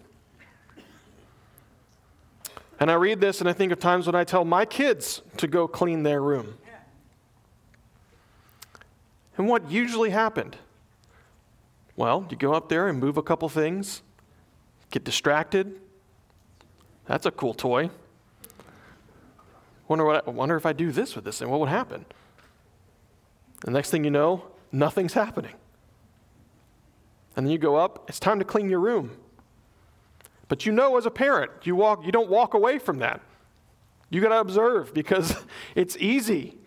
And 2.78 2.90
I 2.90 2.94
read 2.94 3.20
this 3.20 3.40
and 3.40 3.48
I 3.48 3.54
think 3.54 3.72
of 3.72 3.80
times 3.80 4.06
when 4.06 4.14
I 4.14 4.24
tell 4.24 4.44
my 4.44 4.66
kids 4.66 5.22
to 5.38 5.46
go 5.46 5.66
clean 5.66 6.02
their 6.02 6.20
room. 6.20 6.58
And 9.38 9.48
what 9.48 9.70
usually 9.70 10.10
happened? 10.10 10.56
Well, 11.96 12.26
you 12.30 12.36
go 12.36 12.52
up 12.52 12.68
there 12.68 12.88
and 12.88 13.00
move 13.00 13.16
a 13.16 13.22
couple 13.22 13.48
things, 13.48 14.02
get 14.90 15.02
distracted. 15.02 15.80
That's 17.06 17.24
a 17.24 17.30
cool 17.30 17.54
toy. 17.54 17.90
Wonder, 19.88 20.04
what 20.04 20.28
I, 20.28 20.30
wonder 20.30 20.56
if 20.56 20.66
I 20.66 20.72
do 20.72 20.92
this 20.92 21.14
with 21.14 21.24
this 21.24 21.38
thing, 21.38 21.48
what 21.48 21.60
would 21.60 21.68
happen? 21.68 22.04
The 23.62 23.70
next 23.70 23.90
thing 23.90 24.04
you 24.04 24.10
know, 24.10 24.44
nothing's 24.72 25.14
happening. 25.14 25.54
And 27.36 27.46
then 27.46 27.52
you 27.52 27.58
go 27.58 27.76
up, 27.76 28.04
it's 28.08 28.18
time 28.18 28.38
to 28.38 28.44
clean 28.44 28.68
your 28.68 28.80
room. 28.80 29.16
But 30.48 30.66
you 30.66 30.72
know 30.72 30.96
as 30.96 31.06
a 31.06 31.10
parent, 31.10 31.50
you 31.64 31.74
walk 31.74 32.04
you 32.04 32.12
don't 32.12 32.30
walk 32.30 32.54
away 32.54 32.78
from 32.78 32.98
that. 32.98 33.20
You 34.10 34.20
got 34.20 34.28
to 34.28 34.40
observe 34.40 34.94
because 34.94 35.36
it's 35.74 35.96
easy 35.96 36.58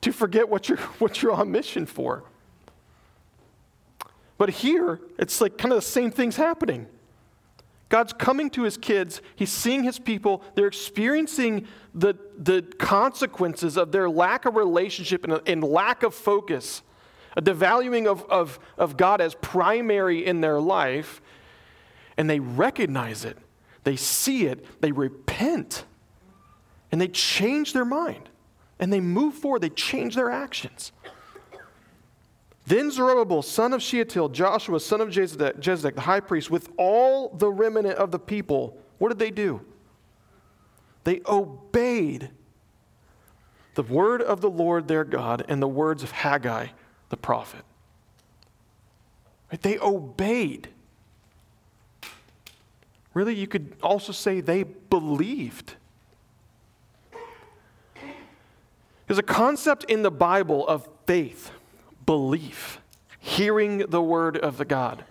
to 0.00 0.12
forget 0.12 0.48
what 0.48 0.68
you're 0.68 0.78
what 0.98 1.22
you're 1.22 1.32
on 1.32 1.50
mission 1.50 1.86
for. 1.86 2.24
But 4.42 4.50
here, 4.50 4.98
it's 5.20 5.40
like 5.40 5.56
kind 5.56 5.70
of 5.70 5.76
the 5.76 5.82
same 5.82 6.10
thing's 6.10 6.34
happening. 6.34 6.88
God's 7.88 8.12
coming 8.12 8.50
to 8.50 8.64
his 8.64 8.76
kids, 8.76 9.22
he's 9.36 9.52
seeing 9.52 9.84
his 9.84 10.00
people, 10.00 10.42
they're 10.56 10.66
experiencing 10.66 11.68
the, 11.94 12.14
the 12.36 12.62
consequences 12.62 13.76
of 13.76 13.92
their 13.92 14.10
lack 14.10 14.44
of 14.44 14.56
relationship 14.56 15.22
and, 15.22 15.40
and 15.46 15.62
lack 15.62 16.02
of 16.02 16.12
focus, 16.12 16.82
a 17.36 17.40
devaluing 17.40 18.08
of, 18.08 18.28
of, 18.28 18.58
of 18.76 18.96
God 18.96 19.20
as 19.20 19.36
primary 19.36 20.26
in 20.26 20.40
their 20.40 20.60
life, 20.60 21.22
and 22.16 22.28
they 22.28 22.40
recognize 22.40 23.24
it, 23.24 23.38
they 23.84 23.94
see 23.94 24.46
it, 24.46 24.66
they 24.80 24.90
repent, 24.90 25.84
and 26.90 27.00
they 27.00 27.06
change 27.06 27.74
their 27.74 27.84
mind, 27.84 28.28
and 28.80 28.92
they 28.92 28.98
move 29.00 29.34
forward, 29.34 29.62
they 29.62 29.70
change 29.70 30.16
their 30.16 30.32
actions. 30.32 30.90
Then 32.66 32.90
Zerubbabel, 32.90 33.42
son 33.42 33.72
of 33.72 33.82
Shealtiel, 33.82 34.28
Joshua, 34.28 34.78
son 34.78 35.00
of 35.00 35.08
Jehozadak, 35.08 35.94
the 35.94 36.00
high 36.00 36.20
priest, 36.20 36.50
with 36.50 36.68
all 36.76 37.30
the 37.30 37.50
remnant 37.50 37.96
of 37.96 38.10
the 38.12 38.18
people, 38.18 38.78
what 38.98 39.08
did 39.08 39.18
they 39.18 39.30
do? 39.30 39.60
They 41.04 41.20
obeyed 41.26 42.30
the 43.74 43.82
word 43.82 44.22
of 44.22 44.40
the 44.40 44.50
Lord 44.50 44.86
their 44.86 45.04
God 45.04 45.44
and 45.48 45.60
the 45.60 45.68
words 45.68 46.02
of 46.02 46.12
Haggai 46.12 46.68
the 47.08 47.16
prophet. 47.16 47.64
They 49.60 49.78
obeyed. 49.78 50.68
Really, 53.12 53.34
you 53.34 53.46
could 53.46 53.76
also 53.82 54.12
say 54.12 54.40
they 54.40 54.62
believed. 54.62 55.74
There's 59.06 59.18
a 59.18 59.22
concept 59.22 59.84
in 59.90 60.02
the 60.02 60.10
Bible 60.10 60.66
of 60.66 60.88
faith 61.06 61.50
belief, 62.06 62.80
hearing 63.18 63.78
the 63.78 64.02
word 64.02 64.36
of 64.36 64.58
the 64.58 64.64
God, 64.64 65.04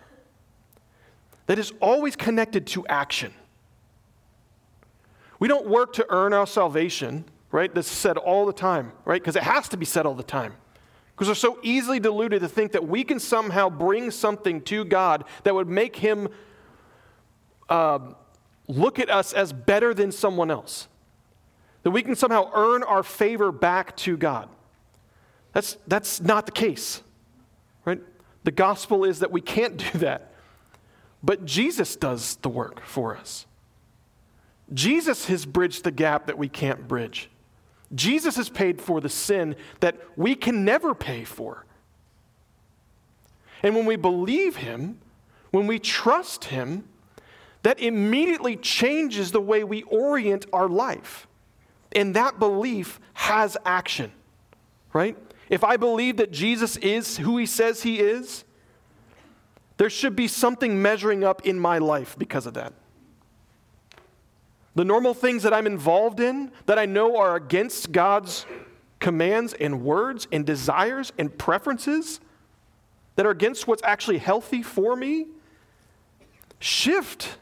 that 1.48 1.60
is 1.60 1.74
always 1.82 2.16
connected 2.16 2.68
to 2.68 2.86
action. 2.88 3.34
We 5.40 5.48
don't 5.48 5.68
work 5.68 5.94
to 5.94 6.06
earn 6.10 6.34
our 6.34 6.46
salvation, 6.46 7.26
right? 7.52 7.74
That's 7.74 7.88
said 7.88 8.18
all 8.18 8.46
the 8.46 8.54
time, 8.54 8.92
right? 9.06 9.22
Because 9.22 9.36
it 9.36 9.44
has 9.44 9.68
to 9.70 9.78
be 9.78 9.86
said 9.86 10.06
all 10.06 10.14
the 10.14 10.24
time. 10.24 10.54
Because 11.16 11.28
we're 11.28 11.36
so 11.36 11.60
easily 11.62 12.00
deluded 12.00 12.42
to 12.42 12.48
think 12.48 12.72
that 12.72 12.88
we 12.88 13.04
can 13.04 13.20
somehow 13.20 13.70
bring 13.70 14.12
something 14.12 14.62
to 14.62 14.86
God 14.86 15.24
that 15.44 15.54
would 15.54 15.68
make 15.68 15.96
Him 15.96 16.30
uh, 17.70 18.00
look 18.68 19.00
at 19.00 19.10
us 19.10 19.34
as 19.34 19.54
better 19.54 19.94
than 19.94 20.12
someone 20.12 20.52
else. 20.52 20.88
That 21.84 21.92
we 21.92 22.04
can 22.04 22.16
somehow 22.16 22.52
earn 22.54 22.84
our 22.84 23.04
favor 23.04 23.52
back 23.52 23.96
to 23.98 24.18
God. 24.18 24.50
That's, 25.54 25.78
that's 25.88 26.22
not 26.22 26.46
the 26.46 26.52
case, 26.52 27.02
right? 27.86 28.00
The 28.44 28.52
gospel 28.52 29.04
is 29.04 29.20
that 29.20 29.32
we 29.32 29.42
can't 29.42 29.78
do 29.78 30.00
that. 30.00 30.32
But 31.24 31.46
Jesus 31.46 31.96
does 31.96 32.38
the 32.38 32.50
work 32.50 32.82
for 32.86 33.16
us. 33.16 33.46
Jesus 34.74 35.26
has 35.26 35.46
bridged 35.46 35.84
the 35.84 35.92
gap 35.92 36.28
that 36.28 36.38
we 36.38 36.48
can't 36.48 36.88
bridge. 36.88 37.30
Jesus 37.94 38.38
has 38.38 38.50
paid 38.50 38.82
for 38.82 39.02
the 39.02 39.10
sin 39.10 39.56
that 39.82 39.98
we 40.16 40.34
can 40.34 40.64
never 40.64 40.96
pay 40.96 41.24
for. 41.24 41.66
And 43.64 43.76
when 43.76 43.86
we 43.86 43.98
believe 43.98 44.58
Him, 44.58 45.00
when 45.52 45.68
we 45.68 45.78
trust 45.78 46.46
Him, 46.46 46.86
that 47.64 47.80
immediately 47.80 48.56
changes 48.56 49.32
the 49.32 49.42
way 49.42 49.64
we 49.64 49.84
orient 49.84 50.46
our 50.52 50.68
life. 50.68 51.28
And 51.92 52.16
that 52.16 52.40
belief 52.40 53.00
has 53.14 53.58
action, 53.66 54.12
right? 54.94 55.18
If 55.52 55.66
I 55.66 55.76
believe 55.76 56.18
that 56.18 56.32
Jesus 56.32 56.78
is 56.78 57.18
who 57.18 57.38
he 57.38 57.46
says 57.46 57.84
he 57.84 58.00
is, 58.00 58.46
there 59.76 59.90
should 59.90 60.16
be 60.16 60.28
something 60.28 60.82
measuring 60.82 61.26
up 61.26 61.46
in 61.46 61.60
my 61.60 61.78
life 61.78 62.16
because 62.18 62.46
of 62.48 62.54
that. 62.56 62.74
the 64.74 64.86
normal 64.86 65.14
things 65.14 65.44
that 65.44 65.54
I'm 65.54 65.68
involved 65.68 66.22
in 66.22 66.50
that 66.66 66.80
I 66.80 66.86
know 66.86 67.18
are 67.18 67.36
against 67.36 67.92
God's 67.92 68.46
commands 69.02 69.54
and 69.54 69.84
words 69.84 70.30
and 70.32 70.46
desires 70.46 71.12
and 71.18 71.38
preferences 71.38 72.22
that 73.18 73.26
are 73.26 73.32
against 73.32 73.68
what's 73.68 73.84
actually 73.84 74.20
healthy 74.20 74.64
for 74.64 74.96
me, 74.96 75.28
shift. 76.60 77.38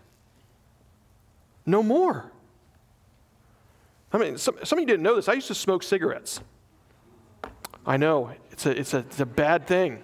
No 1.67 1.83
more. 1.83 2.31
I 4.11 4.17
mean, 4.17 4.39
some, 4.39 4.57
some 4.63 4.79
of 4.79 4.81
you 4.81 4.87
didn't 4.87 5.03
know 5.03 5.15
this. 5.15 5.29
I 5.29 5.33
used 5.33 5.47
to 5.49 5.55
smoke 5.55 5.83
cigarettes. 5.83 6.41
I 7.89 7.97
know, 7.97 8.29
it's 8.51 8.67
a, 8.67 8.79
it's 8.79 8.93
a, 8.93 8.99
it's 8.99 9.19
a 9.19 9.25
bad 9.25 9.65
thing. 9.65 10.03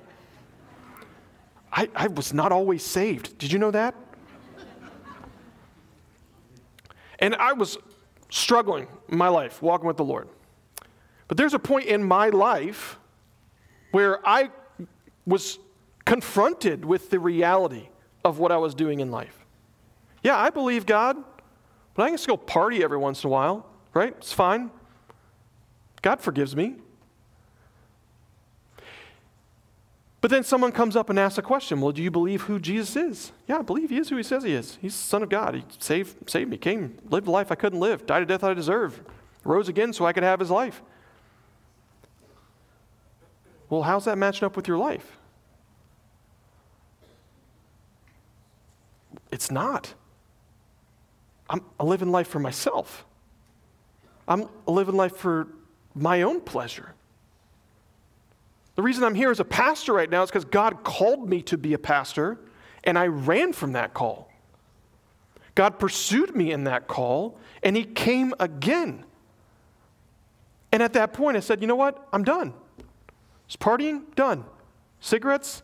I, 1.71 1.87
I 1.95 2.07
was 2.07 2.33
not 2.33 2.51
always 2.51 2.83
saved. 2.83 3.37
Did 3.37 3.51
you 3.51 3.59
know 3.59 3.69
that? 3.69 3.93
And 7.19 7.35
I 7.35 7.53
was 7.53 7.77
struggling 8.31 8.87
in 9.07 9.19
my 9.19 9.27
life, 9.27 9.61
walking 9.61 9.85
with 9.85 9.97
the 9.97 10.03
Lord. 10.03 10.27
But 11.27 11.37
there's 11.37 11.53
a 11.53 11.59
point 11.59 11.85
in 11.85 12.03
my 12.03 12.29
life 12.29 12.97
where 13.91 14.27
I 14.27 14.49
was 15.27 15.59
confronted 16.05 16.85
with 16.85 17.11
the 17.11 17.19
reality 17.19 17.89
of 18.23 18.39
what 18.39 18.51
I 18.51 18.57
was 18.57 18.73
doing 18.73 18.99
in 18.99 19.11
life. 19.11 19.45
Yeah, 20.23 20.37
I 20.39 20.49
believe 20.49 20.87
God, 20.87 21.17
but 21.93 22.01
I 22.01 22.09
can 22.09 22.17
still 22.17 22.35
party 22.35 22.83
every 22.83 22.97
once 22.97 23.23
in 23.23 23.27
a 23.27 23.31
while, 23.31 23.69
right? 23.93 24.15
It's 24.17 24.33
fine. 24.33 24.71
God 26.01 26.19
forgives 26.19 26.55
me. 26.55 26.77
But 30.25 30.31
then 30.31 30.43
someone 30.43 30.71
comes 30.71 30.95
up 30.95 31.11
and 31.11 31.19
asks 31.19 31.37
a 31.37 31.43
question 31.43 31.81
Well, 31.81 31.91
do 31.91 32.01
you 32.01 32.09
believe 32.09 32.41
who 32.41 32.59
Jesus 32.59 32.95
is? 32.95 33.31
Yeah, 33.45 33.59
I 33.59 33.61
believe 33.61 33.91
he 33.91 33.99
is 33.99 34.09
who 34.09 34.17
he 34.17 34.23
says 34.23 34.41
he 34.41 34.53
is. 34.53 34.79
He's 34.81 34.95
the 34.95 35.07
Son 35.07 35.21
of 35.21 35.29
God. 35.29 35.53
He 35.53 35.63
saved, 35.77 36.27
saved 36.27 36.49
me, 36.49 36.57
came, 36.57 36.97
lived 37.11 37.27
the 37.27 37.31
life 37.31 37.51
I 37.51 37.55
couldn't 37.55 37.79
live, 37.79 38.07
died 38.07 38.23
a 38.23 38.25
death 38.25 38.43
I 38.43 38.55
deserve, 38.55 39.03
rose 39.43 39.69
again 39.69 39.93
so 39.93 40.03
I 40.03 40.13
could 40.13 40.23
have 40.23 40.39
his 40.39 40.49
life. 40.49 40.81
Well, 43.69 43.83
how's 43.83 44.05
that 44.05 44.17
matching 44.17 44.47
up 44.47 44.55
with 44.55 44.67
your 44.67 44.79
life? 44.79 45.15
It's 49.31 49.51
not. 49.51 49.93
I'm 51.47 51.61
living 51.79 52.11
life 52.11 52.29
for 52.29 52.39
myself. 52.39 53.05
I'm 54.27 54.49
living 54.65 54.95
life 54.95 55.17
for 55.17 55.49
my 55.93 56.23
own 56.23 56.41
pleasure. 56.41 56.95
The 58.75 58.81
reason 58.81 59.03
I'm 59.03 59.15
here 59.15 59.31
as 59.31 59.39
a 59.39 59.45
pastor 59.45 59.93
right 59.93 60.09
now 60.09 60.23
is 60.23 60.29
because 60.29 60.45
God 60.45 60.83
called 60.83 61.29
me 61.29 61.41
to 61.43 61.57
be 61.57 61.73
a 61.73 61.79
pastor, 61.79 62.37
and 62.83 62.99
I 62.99 63.07
ran 63.07 63.53
from 63.53 63.71
that 63.73 63.93
call. 63.93 64.29
God 65.55 65.79
pursued 65.79 66.35
me 66.35 66.51
in 66.51 66.65
that 66.65 66.87
call, 66.87 67.39
and 67.63 67.77
He 67.77 67.85
came 67.85 68.33
again. 68.39 69.05
And 70.71 70.83
at 70.83 70.93
that 70.93 71.13
point, 71.13 71.37
I 71.37 71.39
said, 71.39 71.61
you 71.61 71.67
know 71.67 71.75
what? 71.75 72.05
I'm 72.11 72.23
done. 72.23 72.53
It's 73.45 73.55
partying? 73.55 74.13
Done. 74.15 74.43
Cigarettes? 74.99 75.63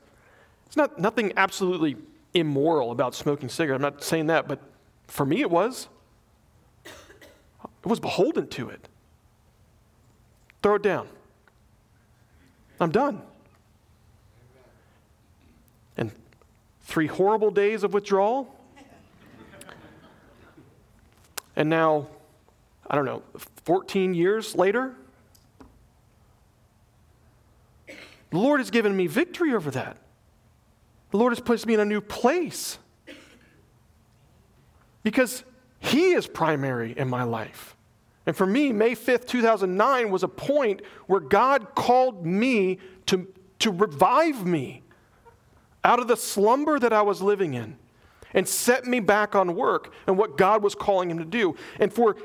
It's 0.67 0.77
not 0.77 0.97
nothing 0.97 1.33
absolutely 1.35 1.97
immoral 2.33 2.91
about 2.91 3.13
smoking 3.13 3.49
cigarettes. 3.49 3.83
I'm 3.83 3.93
not 3.93 4.03
saying 4.03 4.27
that, 4.27 4.47
but 4.47 4.61
for 5.07 5.25
me 5.25 5.41
it 5.41 5.51
was. 5.51 5.89
It 6.85 7.87
was 7.87 7.99
beholden 7.99 8.47
to 8.49 8.69
it. 8.69 8.87
Throw 10.63 10.75
it 10.75 10.83
down. 10.83 11.09
I'm 12.81 12.91
done. 12.91 13.21
And 15.97 16.11
three 16.81 17.07
horrible 17.07 17.51
days 17.51 17.83
of 17.83 17.93
withdrawal. 17.93 18.57
And 21.55 21.69
now, 21.69 22.07
I 22.89 22.95
don't 22.95 23.05
know, 23.05 23.21
14 23.65 24.13
years 24.13 24.55
later, 24.55 24.95
the 27.87 28.37
Lord 28.37 28.59
has 28.59 28.71
given 28.71 28.95
me 28.95 29.07
victory 29.07 29.53
over 29.53 29.69
that. 29.71 29.97
The 31.11 31.17
Lord 31.17 31.33
has 31.33 31.39
placed 31.39 31.67
me 31.67 31.73
in 31.75 31.79
a 31.81 31.85
new 31.85 32.01
place 32.01 32.79
because 35.03 35.43
He 35.79 36.13
is 36.13 36.25
primary 36.25 36.97
in 36.97 37.09
my 37.09 37.23
life. 37.23 37.75
And 38.25 38.35
for 38.35 38.45
me, 38.45 38.71
May 38.71 38.91
5th, 38.91 39.25
2009 39.25 40.11
was 40.11 40.23
a 40.23 40.27
point 40.27 40.81
where 41.07 41.19
God 41.19 41.73
called 41.75 42.25
me 42.25 42.77
to, 43.07 43.27
to 43.59 43.71
revive 43.71 44.45
me 44.45 44.83
out 45.83 45.99
of 45.99 46.07
the 46.07 46.15
slumber 46.15 46.77
that 46.77 46.93
I 46.93 47.01
was 47.01 47.21
living 47.21 47.55
in 47.55 47.77
and 48.33 48.47
set 48.47 48.85
me 48.85 48.99
back 48.99 49.35
on 49.35 49.55
work 49.55 49.93
and 50.07 50.17
what 50.17 50.37
God 50.37 50.63
was 50.63 50.75
calling 50.75 51.09
him 51.09 51.17
to 51.17 51.25
do. 51.25 51.55
And 51.79 51.91
for 51.91 52.15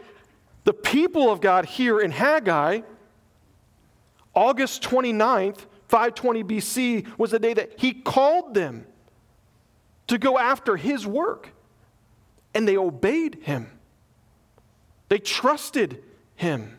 the 0.64 0.74
people 0.74 1.30
of 1.30 1.40
God 1.40 1.64
here 1.64 2.00
in 2.00 2.11
Haggai, 2.11 2.82
August 4.35 4.82
29th, 4.82 5.61
520 5.88 6.44
BC 6.44 7.18
was 7.18 7.30
the 7.30 7.38
day 7.38 7.54
that 7.54 7.78
he 7.78 7.94
called 7.94 8.54
them 8.54 8.87
to 10.09 10.18
go 10.18 10.38
after 10.38 10.76
his 10.76 11.06
work. 11.06 11.52
And 12.54 12.66
they 12.66 12.76
obeyed 12.76 13.38
him. 13.42 13.70
They 15.09 15.19
trusted 15.19 16.03
him. 16.35 16.79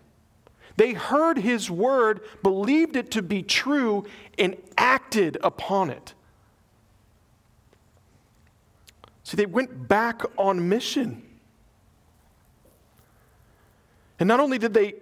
They 0.76 0.94
heard 0.94 1.40
his 1.40 1.72
word, 1.72 2.22
believed 2.44 2.96
it 2.96 3.12
to 3.12 3.22
be 3.22 3.42
true, 3.42 4.06
and 4.38 4.56
acted 4.78 5.38
upon 5.44 5.90
it. 5.90 6.13
See, 9.24 9.36
they 9.36 9.46
went 9.46 9.88
back 9.88 10.22
on 10.38 10.70
mission. 10.70 11.24
And 14.20 14.28
not 14.28 14.40
only 14.40 14.58
did 14.58 14.74
they 14.74 14.96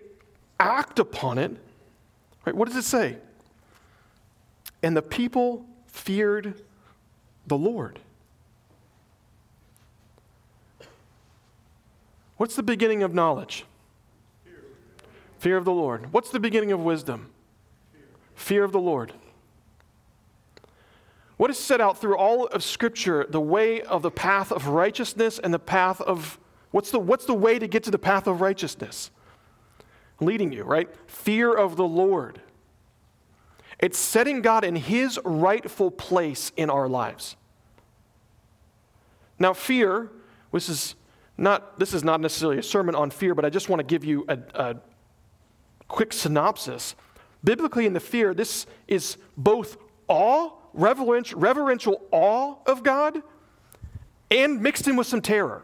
act 0.60 1.00
upon 1.00 1.38
it, 1.38 1.52
right, 2.46 2.56
what 2.56 2.68
does 2.68 2.78
it 2.78 2.86
say? 2.86 3.18
And 4.82 4.96
the 4.96 5.02
people 5.02 5.66
feared 5.88 6.62
the 7.48 7.58
Lord. 7.58 8.00
What's 12.38 12.56
the 12.56 12.63
beginning 12.63 13.04
of 13.04 13.13
knowledge? 13.13 13.65
Fear. 14.43 14.54
Fear 15.39 15.58
of 15.58 15.65
the 15.65 15.71
Lord. 15.71 16.12
What's 16.12 16.32
the 16.32 16.39
beginning 16.39 16.71
of 16.71 16.82
wisdom? 16.82 17.32
Fear. 17.93 18.04
Fear 18.36 18.63
of 18.63 18.71
the 18.71 18.80
Lord. 18.80 19.13
What 21.38 21.50
is 21.50 21.58
set 21.58 21.82
out 21.82 22.00
through 22.00 22.17
all 22.17 22.48
of 22.48 22.63
Scripture 22.63 23.26
the 23.30 23.41
way 23.41 23.82
of 23.82 24.02
the 24.02 24.12
path 24.12 24.52
of 24.52 24.67
righteousness 24.67 25.39
and 25.39 25.54
the 25.54 25.60
path 25.60 26.00
of 26.02 26.39
what's 26.71 26.91
the, 26.91 27.00
what's 27.00 27.26
the 27.26 27.34
way 27.34 27.60
to 27.60 27.67
get 27.67 27.84
to 27.84 27.91
the 27.91 28.00
path 28.00 28.28
of 28.28 28.41
righteousness? 28.41 29.12
Leading 30.21 30.54
you, 30.54 30.63
right? 30.63 30.89
Fear 31.08 31.54
of 31.54 31.76
the 31.76 31.86
Lord. 31.86 32.41
It's 33.80 33.98
setting 33.98 34.41
God 34.41 34.63
in 34.63 34.78
His 34.78 35.19
rightful 35.26 35.91
place 35.91 36.54
in 36.56 36.69
our 36.69 36.88
lives. 36.88 37.36
Now, 39.38 39.54
fear, 39.54 40.10
which 40.52 40.69
is 40.69 40.95
not, 41.38 41.80
this 41.80 41.93
is 41.93 42.04
not 42.04 42.21
necessarily 42.21 42.58
a 42.58 42.63
sermon 42.63 42.95
on 42.95 43.10
fear, 43.10 43.36
but 43.36 43.45
I 43.45 43.50
just 43.50 43.69
want 43.69 43.80
to 43.80 43.84
give 43.84 44.06
you 44.06 44.26
a, 44.28 44.39
a 44.54 44.76
quick 45.88 46.13
synopsis. 46.13 46.95
Biblically, 47.43 47.86
in 47.86 47.93
the 47.93 48.00
fear, 48.00 48.34
this 48.34 48.65
is 48.88 49.17
both 49.36 49.78
awe, 50.08 50.52
reverential, 50.74 51.39
reverential 51.39 52.02
awe 52.12 52.56
of 52.65 52.84
God, 52.84 53.21
and 54.32 54.62
mixed 54.62 54.88
in 54.88 54.95
with 54.95 55.08
some 55.08 55.21
terror. 55.21 55.63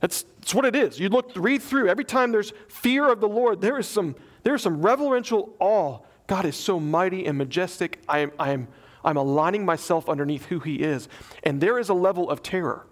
That's, 0.00 0.24
that's 0.40 0.54
what 0.54 0.64
it 0.64 0.74
is. 0.74 0.98
You 0.98 1.08
look, 1.08 1.32
read 1.36 1.62
through, 1.62 1.88
every 1.88 2.04
time 2.04 2.32
there's 2.32 2.52
fear 2.68 3.10
of 3.10 3.20
the 3.20 3.28
Lord, 3.28 3.60
there 3.60 3.78
is 3.78 3.86
some, 3.86 4.16
there 4.42 4.54
is 4.54 4.62
some 4.62 4.82
reverential 4.82 5.54
awe. 5.58 5.98
God 6.26 6.44
is 6.44 6.56
so 6.56 6.80
mighty 6.80 7.26
and 7.26 7.36
majestic. 7.36 8.00
I 8.08 8.20
am, 8.20 8.32
I 8.38 8.50
am, 8.50 8.68
I'm 9.04 9.16
aligning 9.16 9.64
myself 9.64 10.08
underneath 10.08 10.46
who 10.46 10.60
He 10.60 10.76
is. 10.76 11.08
And 11.42 11.60
there 11.60 11.78
is 11.78 11.88
a 11.88 11.94
level 11.94 12.30
of 12.30 12.42
terror. 12.42 12.86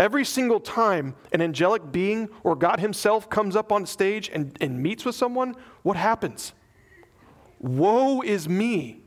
Every 0.00 0.24
single 0.24 0.60
time 0.60 1.14
an 1.30 1.42
angelic 1.42 1.92
being 1.92 2.30
or 2.42 2.56
God 2.56 2.80
Himself 2.80 3.28
comes 3.28 3.54
up 3.54 3.70
on 3.70 3.84
stage 3.84 4.30
and, 4.32 4.56
and 4.58 4.82
meets 4.82 5.04
with 5.04 5.14
someone, 5.14 5.54
what 5.82 5.98
happens? 5.98 6.54
Woe 7.58 8.22
is 8.22 8.48
me. 8.48 9.02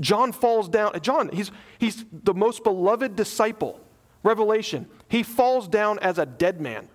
John 0.00 0.32
falls 0.32 0.68
down. 0.68 1.00
John, 1.00 1.30
he's, 1.32 1.52
he's 1.78 2.04
the 2.12 2.34
most 2.34 2.64
beloved 2.64 3.14
disciple. 3.14 3.80
Revelation. 4.24 4.88
He 5.08 5.22
falls 5.22 5.68
down 5.68 6.00
as 6.00 6.18
a 6.18 6.26
dead 6.26 6.60
man 6.60 6.88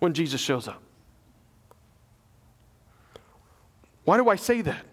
when 0.00 0.12
Jesus 0.12 0.40
shows 0.40 0.66
up. 0.66 0.82
Why 4.02 4.16
do 4.16 4.28
I 4.28 4.34
say 4.34 4.60
that? 4.62 4.84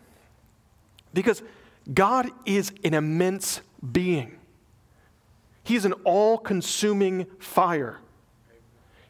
Because 1.11 1.41
God 1.91 2.29
is 2.45 2.71
an 2.83 2.93
immense 2.93 3.61
being. 3.91 4.36
He 5.67 5.75
is 5.75 5.83
an 5.83 5.91
all 6.05 6.37
consuming 6.37 7.25
fire. 7.39 7.97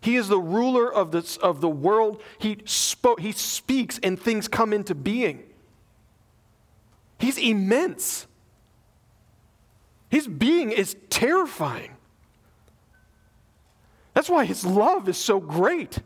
He 0.02 0.16
is 0.16 0.28
the 0.28 0.40
ruler 0.40 0.92
of, 0.92 1.12
this, 1.12 1.38
of 1.38 1.62
the 1.62 1.70
world. 1.70 2.20
He, 2.40 2.58
spoke, 2.66 3.20
he 3.20 3.32
speaks 3.32 4.00
and 4.02 4.20
things 4.20 4.48
come 4.48 4.74
into 4.74 4.96
being. 4.96 5.44
He's 7.20 7.38
immense. 7.38 8.26
His 10.10 10.28
being 10.28 10.72
is 10.72 10.96
terrifying. 11.12 11.92
That's 14.16 14.28
why 14.28 14.46
his 14.46 14.66
love 14.66 15.08
is 15.08 15.18
so 15.18 15.40
great. 15.40 16.00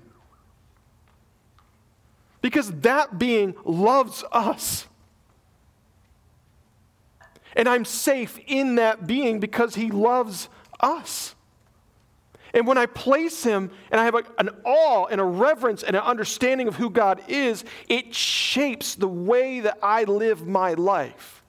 Because 2.42 2.70
that 2.82 3.18
being 3.18 3.56
loves 3.64 4.26
us. 4.34 4.86
And 7.56 7.68
I'm 7.68 7.86
safe 7.86 8.40
in 8.48 8.76
that 8.76 9.08
being 9.08 9.40
because 9.40 9.76
he 9.76 9.92
loves 9.92 10.50
us. 10.80 11.36
And 12.54 12.68
when 12.68 12.78
I 12.78 12.86
place 12.86 13.44
him 13.44 13.72
and 13.92 14.02
I 14.02 14.06
have 14.06 14.16
a, 14.16 14.24
an 14.38 14.50
awe 14.66 15.06
and 15.06 15.22
a 15.22 15.24
reverence 15.24 15.84
and 15.84 15.96
an 15.96 16.02
understanding 16.02 16.68
of 16.68 16.76
who 16.76 16.90
God 16.90 17.22
is, 17.28 17.64
it 17.88 18.14
shapes 18.14 18.96
the 18.96 19.08
way 19.08 19.62
that 19.62 19.78
I 19.82 20.04
live 20.04 20.46
my 20.46 20.74
life. 20.74 21.44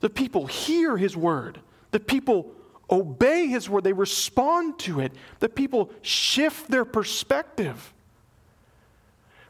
The 0.00 0.10
people 0.10 0.46
hear 0.46 0.96
his 0.96 1.16
word, 1.16 1.60
the 1.92 2.00
people 2.00 2.52
obey 2.90 3.46
his 3.46 3.70
word, 3.70 3.84
they 3.84 3.92
respond 3.92 4.78
to 4.80 5.00
it, 5.00 5.12
the 5.38 5.48
people 5.48 5.90
shift 6.02 6.70
their 6.70 6.84
perspective. 6.84 7.94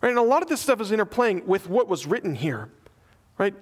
Right? 0.03 0.11
And 0.11 0.19
a 0.19 0.23
lot 0.23 0.43
of 0.43 0.49
this 0.49 0.61
stuff 0.61 0.81
is 0.81 0.91
interplaying 0.91 1.47
with 1.47 1.69
what 1.69 1.89
was 1.89 2.07
written 2.07 2.35
here. 2.35 2.69
Right? 3.39 3.55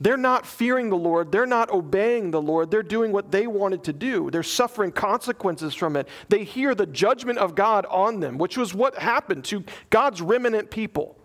They're 0.00 0.18
not 0.18 0.44
fearing 0.44 0.90
the 0.90 0.96
Lord. 0.96 1.32
They're 1.32 1.46
not 1.46 1.70
obeying 1.70 2.30
the 2.30 2.42
Lord. 2.42 2.70
They're 2.70 2.82
doing 2.82 3.12
what 3.12 3.30
they 3.30 3.46
wanted 3.46 3.84
to 3.84 3.92
do. 3.94 4.30
They're 4.30 4.42
suffering 4.42 4.92
consequences 4.92 5.74
from 5.74 5.96
it. 5.96 6.06
They 6.28 6.44
hear 6.44 6.74
the 6.74 6.84
judgment 6.84 7.38
of 7.38 7.54
God 7.54 7.86
on 7.86 8.20
them, 8.20 8.36
which 8.36 8.58
was 8.58 8.74
what 8.74 8.98
happened 8.98 9.44
to 9.46 9.64
God's 9.88 10.20
remnant 10.20 10.70
people. 10.70 11.16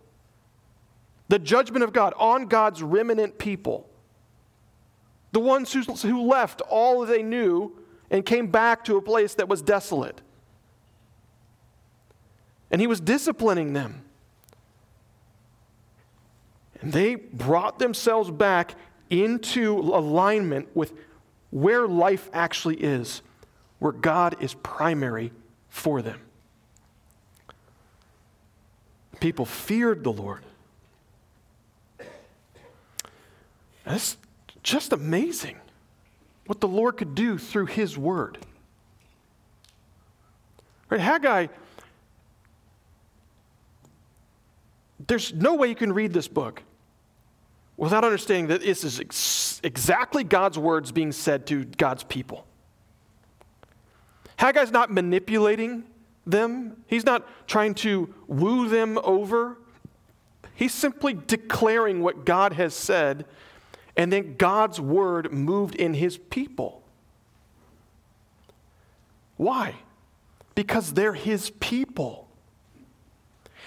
The 1.27 1.39
judgment 1.39 1.83
of 1.83 1.91
God 1.91 2.13
on 2.17 2.45
God's 2.45 2.81
remnant 2.81 3.37
people. 3.37 3.89
The 5.33 5.39
ones 5.39 5.73
who, 5.73 5.81
who 5.81 6.23
left 6.23 6.61
all 6.61 7.05
they 7.05 7.23
knew 7.23 7.77
and 8.09 8.25
came 8.25 8.47
back 8.47 8.85
to 8.85 8.97
a 8.97 9.01
place 9.01 9.33
that 9.35 9.49
was 9.49 9.61
desolate. 9.61 10.21
And 12.69 12.79
he 12.79 12.87
was 12.87 13.01
disciplining 13.01 13.73
them. 13.73 14.05
And 16.81 16.91
they 16.91 17.15
brought 17.15 17.79
themselves 17.79 18.29
back 18.31 18.75
into 19.09 19.77
alignment 19.77 20.75
with 20.75 20.93
where 21.51 21.87
life 21.87 22.29
actually 22.33 22.77
is, 22.77 23.21
where 23.79 23.91
God 23.91 24.37
is 24.41 24.53
primary 24.55 25.31
for 25.69 26.01
them. 26.01 26.19
People 29.19 29.45
feared 29.45 30.03
the 30.03 30.11
Lord. 30.11 30.41
That's 33.85 34.17
just 34.63 34.93
amazing 34.93 35.57
what 36.47 36.61
the 36.61 36.67
Lord 36.67 36.97
could 36.97 37.13
do 37.13 37.37
through 37.37 37.67
His 37.67 37.97
Word. 37.97 38.39
Right, 40.89 40.99
Haggai, 40.99 41.47
there's 45.07 45.33
no 45.33 45.55
way 45.55 45.67
you 45.67 45.75
can 45.75 45.93
read 45.93 46.13
this 46.13 46.27
book 46.27 46.63
without 47.81 48.03
understanding 48.03 48.45
that 48.45 48.61
this 48.61 48.83
is 48.83 48.99
ex- 48.99 49.59
exactly 49.63 50.23
God's 50.23 50.59
words 50.59 50.91
being 50.91 51.11
said 51.11 51.47
to 51.47 51.65
God's 51.65 52.03
people. 52.03 52.45
Haggai's 54.37 54.71
not 54.71 54.91
manipulating 54.91 55.83
them, 56.27 56.83
he's 56.85 57.05
not 57.05 57.27
trying 57.47 57.73
to 57.73 58.13
woo 58.27 58.69
them 58.69 58.99
over. 59.03 59.57
He's 60.53 60.75
simply 60.75 61.15
declaring 61.25 62.03
what 62.03 62.23
God 62.23 62.53
has 62.53 62.75
said, 62.75 63.25
and 63.97 64.13
then 64.13 64.35
God's 64.37 64.79
word 64.79 65.33
moved 65.33 65.73
in 65.73 65.95
his 65.95 66.19
people. 66.19 66.83
Why? 69.37 69.73
Because 70.53 70.93
they're 70.93 71.15
his 71.15 71.49
people. 71.59 72.20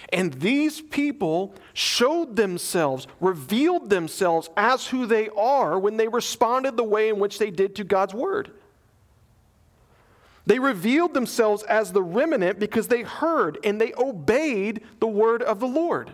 And 0.09 0.33
these 0.33 0.81
people 0.81 1.55
showed 1.73 2.35
themselves, 2.35 3.07
revealed 3.19 3.89
themselves 3.89 4.49
as 4.55 4.87
who 4.87 5.05
they 5.05 5.29
are 5.29 5.79
when 5.79 5.97
they 5.97 6.07
responded 6.07 6.77
the 6.77 6.83
way 6.83 7.09
in 7.09 7.19
which 7.19 7.39
they 7.39 7.49
did 7.49 7.75
to 7.75 7.83
God's 7.83 8.13
word. 8.13 8.51
They 10.45 10.59
revealed 10.59 11.13
themselves 11.13 11.63
as 11.63 11.91
the 11.91 12.03
remnant 12.03 12.59
because 12.59 12.87
they 12.87 13.01
heard 13.01 13.57
and 13.63 13.81
they 13.81 13.93
obeyed 13.97 14.81
the 14.99 15.07
word 15.07 15.41
of 15.41 15.59
the 15.59 15.67
Lord. 15.67 16.11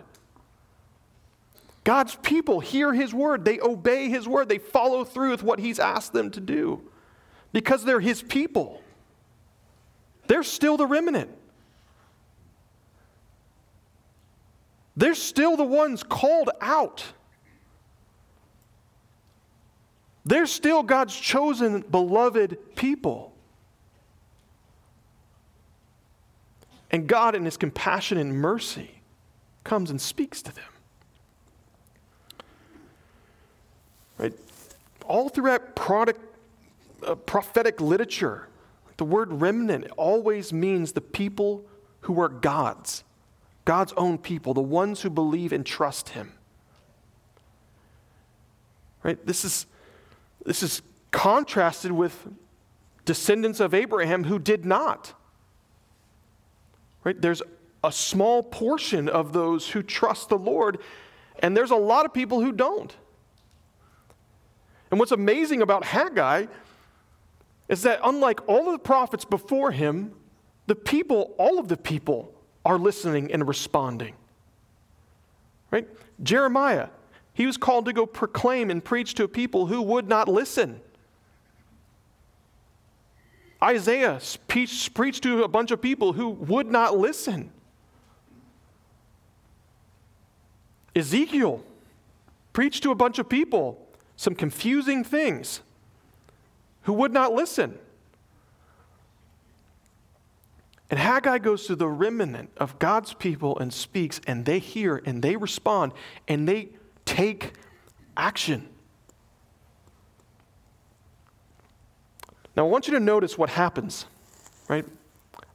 God's 1.84 2.14
people 2.14 2.60
hear 2.60 2.94
his 2.94 3.12
word, 3.12 3.44
they 3.44 3.60
obey 3.60 4.08
his 4.08 4.26
word, 4.26 4.48
they 4.48 4.58
follow 4.58 5.04
through 5.04 5.32
with 5.32 5.42
what 5.42 5.58
he's 5.58 5.78
asked 5.78 6.12
them 6.12 6.30
to 6.30 6.40
do 6.40 6.80
because 7.52 7.84
they're 7.84 8.00
his 8.00 8.22
people. 8.22 8.80
They're 10.28 10.44
still 10.44 10.76
the 10.76 10.86
remnant. 10.86 11.30
They're 14.96 15.14
still 15.14 15.56
the 15.56 15.64
ones 15.64 16.02
called 16.02 16.50
out. 16.60 17.04
They're 20.24 20.46
still 20.46 20.82
God's 20.82 21.16
chosen, 21.16 21.80
beloved 21.80 22.76
people. 22.76 23.32
And 26.90 27.06
God, 27.06 27.34
in 27.34 27.44
His 27.44 27.56
compassion 27.56 28.18
and 28.18 28.34
mercy, 28.34 29.02
comes 29.64 29.90
and 29.90 30.00
speaks 30.00 30.42
to 30.42 30.54
them. 30.54 30.64
Right? 34.18 34.34
All 35.06 35.28
throughout 35.28 35.74
product, 35.74 36.20
uh, 37.04 37.14
prophetic 37.14 37.80
literature, 37.80 38.48
the 38.98 39.04
word 39.04 39.32
remnant 39.32 39.90
always 39.96 40.52
means 40.52 40.92
the 40.92 41.00
people 41.00 41.64
who 42.02 42.20
are 42.20 42.28
God's. 42.28 43.02
God's 43.64 43.92
own 43.96 44.18
people, 44.18 44.54
the 44.54 44.60
ones 44.60 45.02
who 45.02 45.10
believe 45.10 45.52
and 45.52 45.64
trust 45.64 46.10
him. 46.10 46.32
Right? 49.02 49.24
This 49.24 49.44
is, 49.44 49.66
this 50.44 50.62
is 50.62 50.82
contrasted 51.10 51.92
with 51.92 52.26
descendants 53.04 53.60
of 53.60 53.74
Abraham 53.74 54.24
who 54.24 54.38
did 54.38 54.64
not. 54.64 55.14
Right? 57.04 57.20
There's 57.20 57.42
a 57.84 57.92
small 57.92 58.42
portion 58.42 59.08
of 59.08 59.32
those 59.32 59.68
who 59.70 59.82
trust 59.82 60.28
the 60.28 60.38
Lord, 60.38 60.78
and 61.40 61.56
there's 61.56 61.72
a 61.72 61.76
lot 61.76 62.04
of 62.04 62.14
people 62.14 62.40
who 62.40 62.52
don't. 62.52 62.94
And 64.90 65.00
what's 65.00 65.12
amazing 65.12 65.62
about 65.62 65.84
Haggai 65.84 66.46
is 67.68 67.82
that 67.82 68.00
unlike 68.04 68.46
all 68.48 68.66
of 68.66 68.72
the 68.72 68.78
prophets 68.78 69.24
before 69.24 69.70
him, 69.70 70.12
the 70.66 70.74
people, 70.74 71.34
all 71.38 71.58
of 71.58 71.68
the 71.68 71.76
people, 71.76 72.32
are 72.64 72.78
listening 72.78 73.32
and 73.32 73.46
responding. 73.46 74.14
Right? 75.70 75.88
Jeremiah, 76.22 76.88
he 77.34 77.46
was 77.46 77.56
called 77.56 77.86
to 77.86 77.92
go 77.92 78.06
proclaim 78.06 78.70
and 78.70 78.84
preach 78.84 79.14
to 79.14 79.24
a 79.24 79.28
people 79.28 79.66
who 79.66 79.82
would 79.82 80.08
not 80.08 80.28
listen. 80.28 80.80
Isaiah 83.62 84.20
preached, 84.48 84.92
preached 84.94 85.22
to 85.22 85.44
a 85.44 85.48
bunch 85.48 85.70
of 85.70 85.80
people 85.80 86.12
who 86.12 86.30
would 86.30 86.70
not 86.70 86.96
listen. 86.96 87.50
Ezekiel 90.94 91.64
preached 92.52 92.82
to 92.82 92.90
a 92.90 92.94
bunch 92.94 93.18
of 93.18 93.28
people 93.28 93.78
some 94.16 94.34
confusing 94.34 95.02
things 95.04 95.60
who 96.82 96.92
would 96.92 97.12
not 97.12 97.32
listen. 97.32 97.78
And 100.92 101.00
Haggai 101.00 101.38
goes 101.38 101.66
to 101.68 101.74
the 101.74 101.88
remnant 101.88 102.50
of 102.58 102.78
God's 102.78 103.14
people 103.14 103.58
and 103.58 103.72
speaks, 103.72 104.20
and 104.26 104.44
they 104.44 104.58
hear 104.58 105.00
and 105.06 105.22
they 105.22 105.36
respond 105.36 105.92
and 106.28 106.46
they 106.46 106.68
take 107.06 107.54
action. 108.14 108.68
Now, 112.54 112.66
I 112.66 112.68
want 112.68 112.88
you 112.88 112.92
to 112.92 113.00
notice 113.00 113.38
what 113.38 113.48
happens, 113.48 114.04
right? 114.68 114.84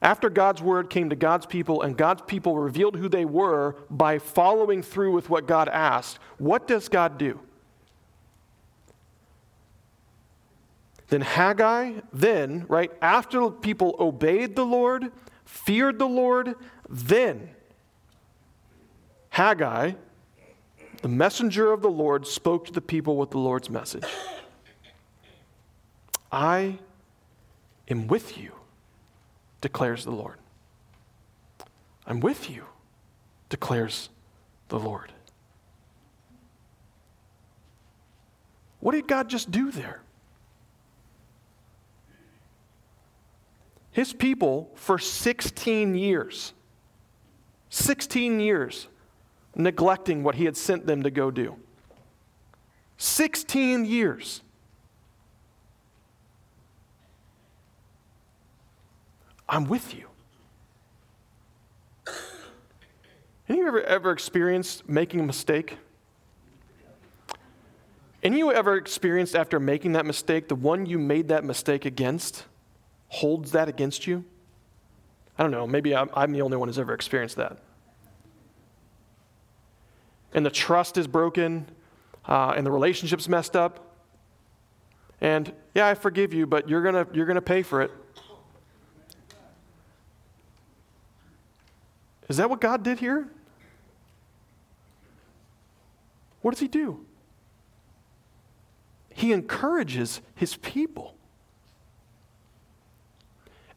After 0.02 0.28
God's 0.28 0.60
word 0.60 0.90
came 0.90 1.08
to 1.10 1.16
God's 1.16 1.46
people 1.46 1.82
and 1.82 1.96
God's 1.96 2.22
people 2.22 2.58
revealed 2.58 2.96
who 2.96 3.08
they 3.08 3.24
were 3.24 3.76
by 3.88 4.18
following 4.18 4.82
through 4.82 5.12
with 5.12 5.30
what 5.30 5.46
God 5.46 5.68
asked, 5.68 6.18
what 6.38 6.66
does 6.66 6.88
God 6.88 7.16
do? 7.16 7.38
Then 11.08 11.22
Haggai, 11.22 12.00
then, 12.12 12.66
right, 12.68 12.92
after 13.00 13.50
people 13.50 13.96
obeyed 13.98 14.56
the 14.56 14.64
Lord, 14.64 15.10
feared 15.44 15.98
the 15.98 16.08
Lord, 16.08 16.54
then 16.88 17.50
Haggai, 19.30 19.92
the 21.00 21.08
messenger 21.08 21.72
of 21.72 21.80
the 21.80 21.90
Lord, 21.90 22.26
spoke 22.26 22.66
to 22.66 22.72
the 22.72 22.80
people 22.80 23.16
with 23.16 23.30
the 23.30 23.38
Lord's 23.38 23.70
message 23.70 24.04
I 26.30 26.78
am 27.88 28.06
with 28.06 28.36
you, 28.36 28.52
declares 29.62 30.04
the 30.04 30.10
Lord. 30.10 30.36
I'm 32.06 32.20
with 32.20 32.50
you, 32.50 32.64
declares 33.48 34.10
the 34.68 34.78
Lord. 34.78 35.12
What 38.80 38.92
did 38.92 39.08
God 39.08 39.28
just 39.28 39.50
do 39.50 39.70
there? 39.70 40.02
His 43.98 44.12
people 44.12 44.70
for 44.76 44.96
16 44.96 45.96
years. 45.96 46.52
16 47.70 48.38
years 48.38 48.86
neglecting 49.56 50.22
what 50.22 50.36
he 50.36 50.44
had 50.44 50.56
sent 50.56 50.86
them 50.86 51.02
to 51.02 51.10
go 51.10 51.32
do. 51.32 51.56
16 52.96 53.84
years. 53.84 54.42
I'm 59.48 59.64
with 59.64 59.92
you. 59.92 60.06
Any 63.48 63.58
of 63.58 63.64
you 63.64 63.66
ever, 63.66 63.82
ever 63.82 64.12
experienced 64.12 64.88
making 64.88 65.18
a 65.18 65.24
mistake? 65.24 65.76
Any 68.22 68.36
of 68.36 68.38
you 68.38 68.52
ever 68.52 68.76
experienced 68.76 69.34
after 69.34 69.58
making 69.58 69.94
that 69.94 70.06
mistake, 70.06 70.46
the 70.46 70.54
one 70.54 70.86
you 70.86 71.00
made 71.00 71.26
that 71.26 71.42
mistake 71.42 71.84
against 71.84 72.44
holds 73.08 73.52
that 73.52 73.68
against 73.68 74.06
you? 74.06 74.24
I 75.38 75.42
don't 75.42 75.52
know, 75.52 75.66
maybe 75.66 75.94
I'm, 75.94 76.10
I'm 76.14 76.32
the 76.32 76.42
only 76.42 76.56
one 76.56 76.68
who's 76.68 76.78
ever 76.78 76.94
experienced 76.94 77.36
that. 77.36 77.58
And 80.34 80.44
the 80.44 80.50
trust 80.50 80.98
is 80.98 81.06
broken, 81.06 81.66
uh, 82.26 82.54
and 82.56 82.66
the 82.66 82.70
relationship's 82.70 83.28
messed 83.28 83.56
up. 83.56 83.96
And 85.20 85.52
yeah, 85.74 85.86
I 85.86 85.94
forgive 85.94 86.34
you, 86.34 86.46
but 86.46 86.68
you're 86.68 86.82
gonna, 86.82 87.06
you're 87.12 87.26
gonna 87.26 87.40
pay 87.40 87.62
for 87.62 87.82
it. 87.82 87.90
Is 92.28 92.36
that 92.36 92.50
what 92.50 92.60
God 92.60 92.82
did 92.82 92.98
here? 92.98 93.28
What 96.42 96.52
does 96.52 96.60
he 96.60 96.68
do? 96.68 97.04
He 99.10 99.32
encourages 99.32 100.20
his 100.34 100.56
people. 100.56 101.17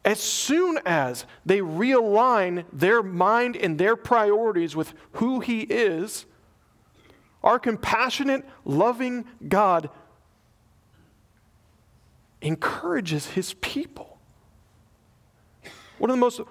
As 0.03 0.19
soon 0.19 0.79
as 0.85 1.25
they 1.45 1.59
realign 1.59 2.65
their 2.73 3.03
mind 3.03 3.55
and 3.55 3.77
their 3.77 3.95
priorities 3.95 4.75
with 4.75 4.93
who 5.13 5.41
he 5.41 5.61
is, 5.61 6.25
our 7.43 7.59
compassionate, 7.59 8.43
loving 8.65 9.25
God 9.47 9.89
encourages 12.41 13.27
his 13.27 13.53
people. 13.55 14.17
One 15.99 16.09
of 16.09 16.15
the 16.15 16.21
most 16.21 16.41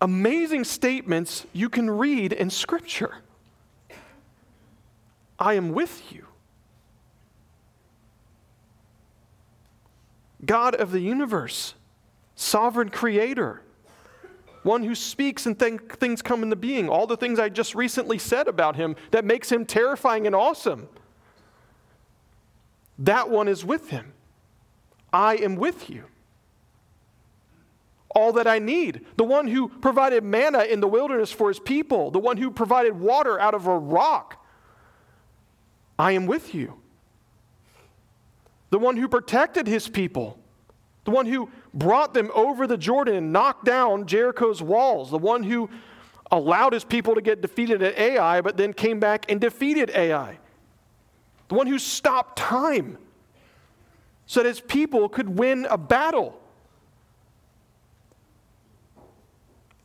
amazing 0.00 0.64
statements 0.64 1.46
you 1.52 1.68
can 1.68 1.90
read 1.90 2.32
in 2.32 2.48
Scripture. 2.48 3.16
I 5.38 5.54
am 5.54 5.72
with 5.72 6.10
you. 6.12 6.26
God 10.44 10.74
of 10.74 10.90
the 10.90 11.00
universe, 11.00 11.74
sovereign 12.44 12.90
creator, 12.90 13.62
one 14.62 14.82
who 14.82 14.94
speaks 14.94 15.46
and 15.46 15.58
th- 15.58 15.80
things 15.98 16.22
come 16.22 16.42
into 16.42 16.56
being, 16.56 16.88
all 16.88 17.06
the 17.06 17.16
things 17.16 17.38
I 17.38 17.48
just 17.48 17.74
recently 17.74 18.18
said 18.18 18.48
about 18.48 18.76
him 18.76 18.96
that 19.10 19.24
makes 19.24 19.50
him 19.50 19.66
terrifying 19.66 20.26
and 20.26 20.34
awesome. 20.34 20.88
That 22.98 23.28
one 23.28 23.48
is 23.48 23.64
with 23.64 23.90
him. 23.90 24.12
I 25.12 25.36
am 25.36 25.56
with 25.56 25.90
you. 25.90 26.04
All 28.10 28.32
that 28.34 28.46
I 28.46 28.58
need. 28.58 29.04
The 29.16 29.24
one 29.24 29.48
who 29.48 29.68
provided 29.68 30.22
manna 30.22 30.62
in 30.62 30.80
the 30.80 30.86
wilderness 30.86 31.32
for 31.32 31.48
his 31.48 31.58
people, 31.58 32.10
the 32.10 32.20
one 32.20 32.36
who 32.36 32.50
provided 32.50 32.98
water 32.98 33.40
out 33.40 33.54
of 33.54 33.66
a 33.66 33.76
rock 33.76 34.44
I 35.98 36.12
am 36.12 36.26
with 36.26 36.54
you. 36.54 36.80
The 38.70 38.78
one 38.78 38.96
who 38.96 39.08
protected 39.08 39.66
his 39.66 39.88
people, 39.88 40.38
the 41.04 41.10
one 41.10 41.26
who 41.26 41.50
brought 41.72 42.14
them 42.14 42.30
over 42.34 42.66
the 42.66 42.76
Jordan 42.76 43.14
and 43.14 43.32
knocked 43.32 43.64
down 43.64 44.06
Jericho's 44.06 44.62
walls, 44.62 45.10
the 45.10 45.18
one 45.18 45.42
who 45.42 45.68
allowed 46.30 46.72
his 46.72 46.84
people 46.84 47.14
to 47.14 47.20
get 47.20 47.40
defeated 47.40 47.82
at 47.82 47.96
Ai, 47.98 48.40
but 48.40 48.56
then 48.56 48.72
came 48.72 48.98
back 48.98 49.30
and 49.30 49.40
defeated 49.40 49.90
Ai, 49.94 50.38
the 51.48 51.54
one 51.54 51.66
who 51.66 51.78
stopped 51.78 52.38
time 52.38 52.98
so 54.26 54.42
that 54.42 54.48
his 54.48 54.60
people 54.60 55.08
could 55.08 55.38
win 55.38 55.66
a 55.70 55.76
battle. 55.76 56.40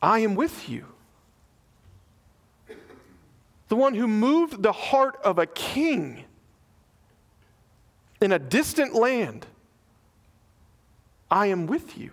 I 0.02 0.20
am 0.20 0.34
with 0.34 0.68
you 0.68 0.86
the 3.70 3.76
one 3.76 3.94
who 3.94 4.08
moved 4.08 4.64
the 4.64 4.72
heart 4.72 5.16
of 5.22 5.38
a 5.38 5.46
king 5.46 6.24
in 8.20 8.32
a 8.32 8.38
distant 8.38 8.94
land. 8.94 9.46
I 11.30 11.46
am 11.46 11.66
with 11.66 11.96
you. 11.96 12.10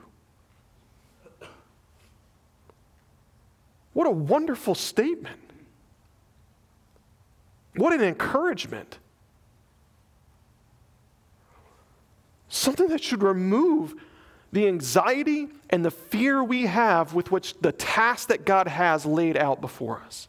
What 3.93 4.05
a 4.05 4.11
wonderful 4.11 4.75
statement. 4.75 5.39
What 7.75 7.93
an 7.93 8.03
encouragement. 8.03 8.99
Something 12.47 12.87
that 12.89 13.03
should 13.03 13.23
remove 13.23 13.95
the 14.51 14.67
anxiety 14.67 15.47
and 15.69 15.83
the 15.83 15.91
fear 15.91 16.43
we 16.43 16.67
have 16.67 17.13
with 17.13 17.31
which 17.31 17.55
the 17.59 17.71
task 17.71 18.29
that 18.29 18.45
God 18.45 18.67
has 18.67 19.05
laid 19.05 19.35
out 19.35 19.61
before 19.61 20.01
us. 20.05 20.27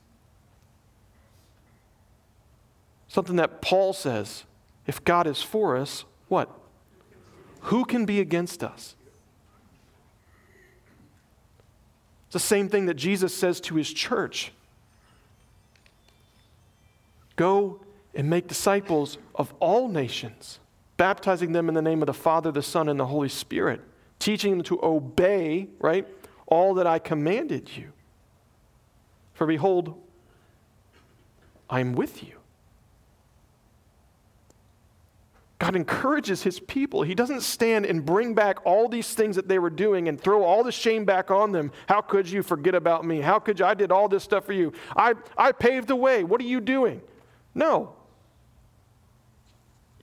Something 3.07 3.37
that 3.37 3.63
Paul 3.63 3.93
says 3.93 4.45
if 4.87 5.05
God 5.05 5.27
is 5.27 5.43
for 5.43 5.77
us, 5.77 6.05
what? 6.29 6.58
Who 7.63 7.85
can 7.85 8.05
be 8.05 8.21
against 8.21 8.63
us? 8.63 8.95
It's 12.27 12.35
the 12.35 12.39
same 12.39 12.69
thing 12.69 12.87
that 12.87 12.95
Jesus 12.95 13.35
says 13.35 13.61
to 13.63 13.75
his 13.75 13.93
church 13.93 14.53
Go 17.37 17.81
and 18.15 18.29
make 18.29 18.49
disciples 18.49 19.17
of 19.35 19.55
all 19.61 19.89
nations, 19.89 20.59
baptizing 20.97 21.53
them 21.53 21.69
in 21.69 21.75
the 21.75 21.83
name 21.83 22.03
of 22.03 22.07
the 22.07 22.15
Father, 22.15 22.51
the 22.51 22.63
Son, 22.63 22.89
and 22.89 22.99
the 22.99 23.07
Holy 23.07 23.29
Spirit, 23.29 23.81
teaching 24.19 24.51
them 24.51 24.63
to 24.65 24.81
obey, 24.83 25.69
right, 25.79 26.07
all 26.47 26.75
that 26.75 26.87
I 26.87 26.99
commanded 26.99 27.77
you. 27.77 27.93
For 29.35 29.47
behold, 29.47 29.95
I 31.71 31.81
am 31.81 31.93
with 31.93 32.25
you 32.25 32.38
God 35.59 35.75
encourages 35.75 36.45
his 36.45 36.61
people. 36.61 37.03
He 37.03 37.17
doesn't 37.17 37.41
stand 37.41 37.85
and 37.85 38.07
bring 38.07 38.33
back 38.33 38.65
all 38.65 38.89
these 38.89 39.13
things 39.13 39.35
that 39.35 39.49
they 39.49 39.59
were 39.59 39.71
doing 39.71 40.09
and 40.09 40.21
throw 40.21 40.45
all 40.45 40.63
the 40.63 40.71
shame 40.71 41.05
back 41.05 41.33
on 41.33 41.51
them. 41.51 41.73
How 41.89 42.01
could 42.01 42.31
you 42.31 42.45
forget 42.45 42.77
about 42.77 43.05
me? 43.05 43.21
How 43.21 43.41
could 43.41 43.59
you? 43.59 43.65
I 43.65 43.75
did 43.75 43.91
all 43.91 44.09
this 44.09 44.23
stuff 44.23 44.47
for 44.47 44.53
you. 44.53 44.73
I, 44.97 45.15
I 45.37 45.51
paved 45.51 45.89
the 45.89 45.97
way. 45.97 46.23
What 46.23 46.41
are 46.41 46.45
you 46.45 46.61
doing? 46.61 47.03
No. 47.57 47.97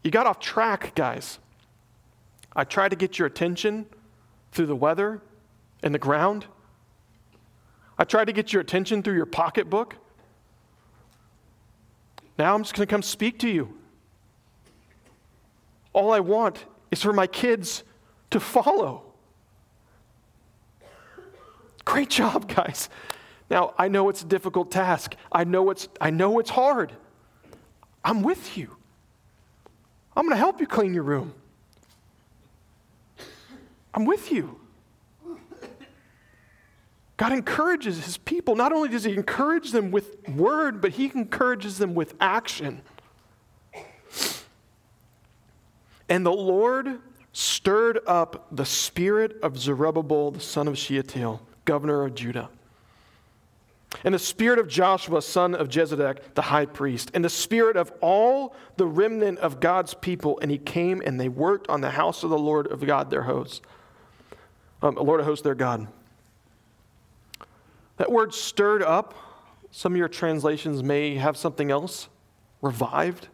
You 0.04 0.12
got 0.12 0.28
off 0.28 0.39
track, 0.39 0.94
guys. 0.94 1.39
I 2.54 2.65
tried 2.65 2.89
to 2.89 2.98
get 2.98 3.18
your 3.18 3.26
attention 3.26 3.86
through 4.52 4.68
the 4.68 4.76
weather 4.76 5.22
and 5.82 5.94
the 5.94 6.00
ground. 6.00 6.48
I 7.98 8.04
tried 8.04 8.26
to 8.26 8.34
get 8.34 8.52
your 8.52 8.62
attention 8.62 9.04
through 9.04 9.15
your 9.15 9.26
pocketbook. 9.26 9.96
Now 12.38 12.54
I'm 12.54 12.63
just 12.63 12.76
going 12.76 12.86
to 12.86 12.91
come 12.91 13.02
speak 13.02 13.39
to 13.39 13.50
you. 13.50 13.78
All 15.95 16.12
I 16.12 16.19
want 16.19 16.65
is 16.91 17.01
for 17.01 17.13
my 17.13 17.25
kids 17.25 17.86
to 18.31 18.41
follow. 18.41 19.03
Great 21.86 22.10
job, 22.10 22.53
guys. 22.53 22.89
Now, 23.49 23.73
I 23.77 23.88
know 23.88 24.10
it's 24.10 24.21
a 24.21 24.25
difficult 24.25 24.71
task. 24.71 25.15
I 25.31 25.45
know 25.45 25.69
it's, 25.69 25.88
I 26.01 26.10
know 26.10 26.38
it's 26.39 26.49
hard. 26.49 26.91
I'm 28.03 28.23
with 28.23 28.58
you. 28.58 28.75
I'm 30.17 30.25
going 30.25 30.34
to 30.34 30.38
help 30.38 30.60
you 30.60 30.67
clean 30.67 30.93
your 30.93 31.03
room. 31.03 31.34
I'm 33.93 34.03
with 34.03 34.34
you. 34.34 34.60
God 37.15 37.31
encourages 37.31 38.03
his 38.03 38.17
people. 38.17 38.58
Not 38.58 38.73
only 38.73 38.89
does 38.89 39.05
he 39.05 39.13
encourage 39.13 39.71
them 39.71 39.91
with 39.91 40.27
word, 40.27 40.81
but 40.81 40.91
he 40.91 41.10
encourages 41.15 41.77
them 41.77 41.95
with 41.95 42.15
action. 42.19 42.81
And 46.10 46.26
the 46.26 46.32
Lord 46.32 47.00
stirred 47.34 48.00
up 48.08 48.48
the 48.52 48.65
spirit 48.65 49.38
of 49.41 49.58
Zerubbabel, 49.58 50.32
the 50.32 50.39
son 50.39 50.68
of 50.68 50.78
Shealtiel, 50.78 51.41
governor 51.65 52.04
of 52.06 52.15
Judah, 52.15 52.50
and 54.04 54.13
the 54.13 54.20
spirit 54.20 54.60
of 54.60 54.68
Joshua, 54.68 55.22
son 55.22 55.56
of 55.56 55.70
Jehozadak, 55.70 56.34
the 56.34 56.41
high 56.44 56.65
priest, 56.65 57.12
and 57.13 57.24
the 57.24 57.30
spirit 57.30 57.78
of 57.78 57.91
all 58.02 58.56
the 58.78 58.86
remnant 58.86 59.39
of 59.39 59.60
God's 59.60 59.94
people. 59.94 60.38
And 60.41 60.52
he 60.52 60.58
came 60.58 61.02
and 61.06 61.20
they 61.20 61.30
worked 61.30 61.70
on 61.70 61.82
the 61.82 61.91
house 61.91 62.24
of 62.24 62.30
the 62.30 62.38
Lord 62.38 62.68
of 62.68 62.86
God, 62.86 63.10
their 63.10 63.24
host, 63.24 63.63
um, 64.82 64.96
Lord 64.96 65.22
of 65.22 65.26
hosts, 65.26 65.44
their 65.44 65.56
God. 65.56 65.88
That 67.98 68.12
word 68.12 68.34
stirred 68.34 68.84
up, 68.84 69.13
some 69.72 69.94
of 69.94 69.98
your 69.98 70.10
translations 70.10 70.84
may 70.84 71.15
have 71.15 71.38
something 71.38 71.72
else, 71.72 72.10
revived, 72.62 73.30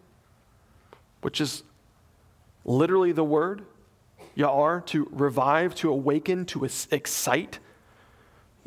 which 1.22 1.42
is 1.42 1.64
literally 2.65 3.12
the 3.12 3.24
word. 3.24 3.63
Ya'ar, 4.38 4.86
to 4.88 5.08
revive, 5.12 5.76
to 5.76 5.89
awaken, 5.89 6.45
to 6.45 6.63
excite. 6.63 7.60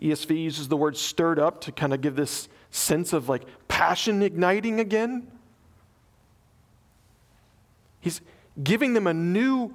ESV 0.01 0.37
uses 0.37 0.69
the 0.69 0.77
word 0.77 0.97
stirred 0.97 1.39
up 1.39 1.61
to 1.63 1.73
kind 1.73 1.95
of 1.95 2.01
give 2.01 2.17
this 2.17 2.49
sense 2.71 3.13
of 3.13 3.29
like 3.29 3.43
passion 3.69 4.23
igniting 4.23 4.81
again. 4.81 5.31
He's 8.01 8.21
giving 8.63 8.93
them 8.93 9.07
a 9.07 9.15
new, 9.15 9.75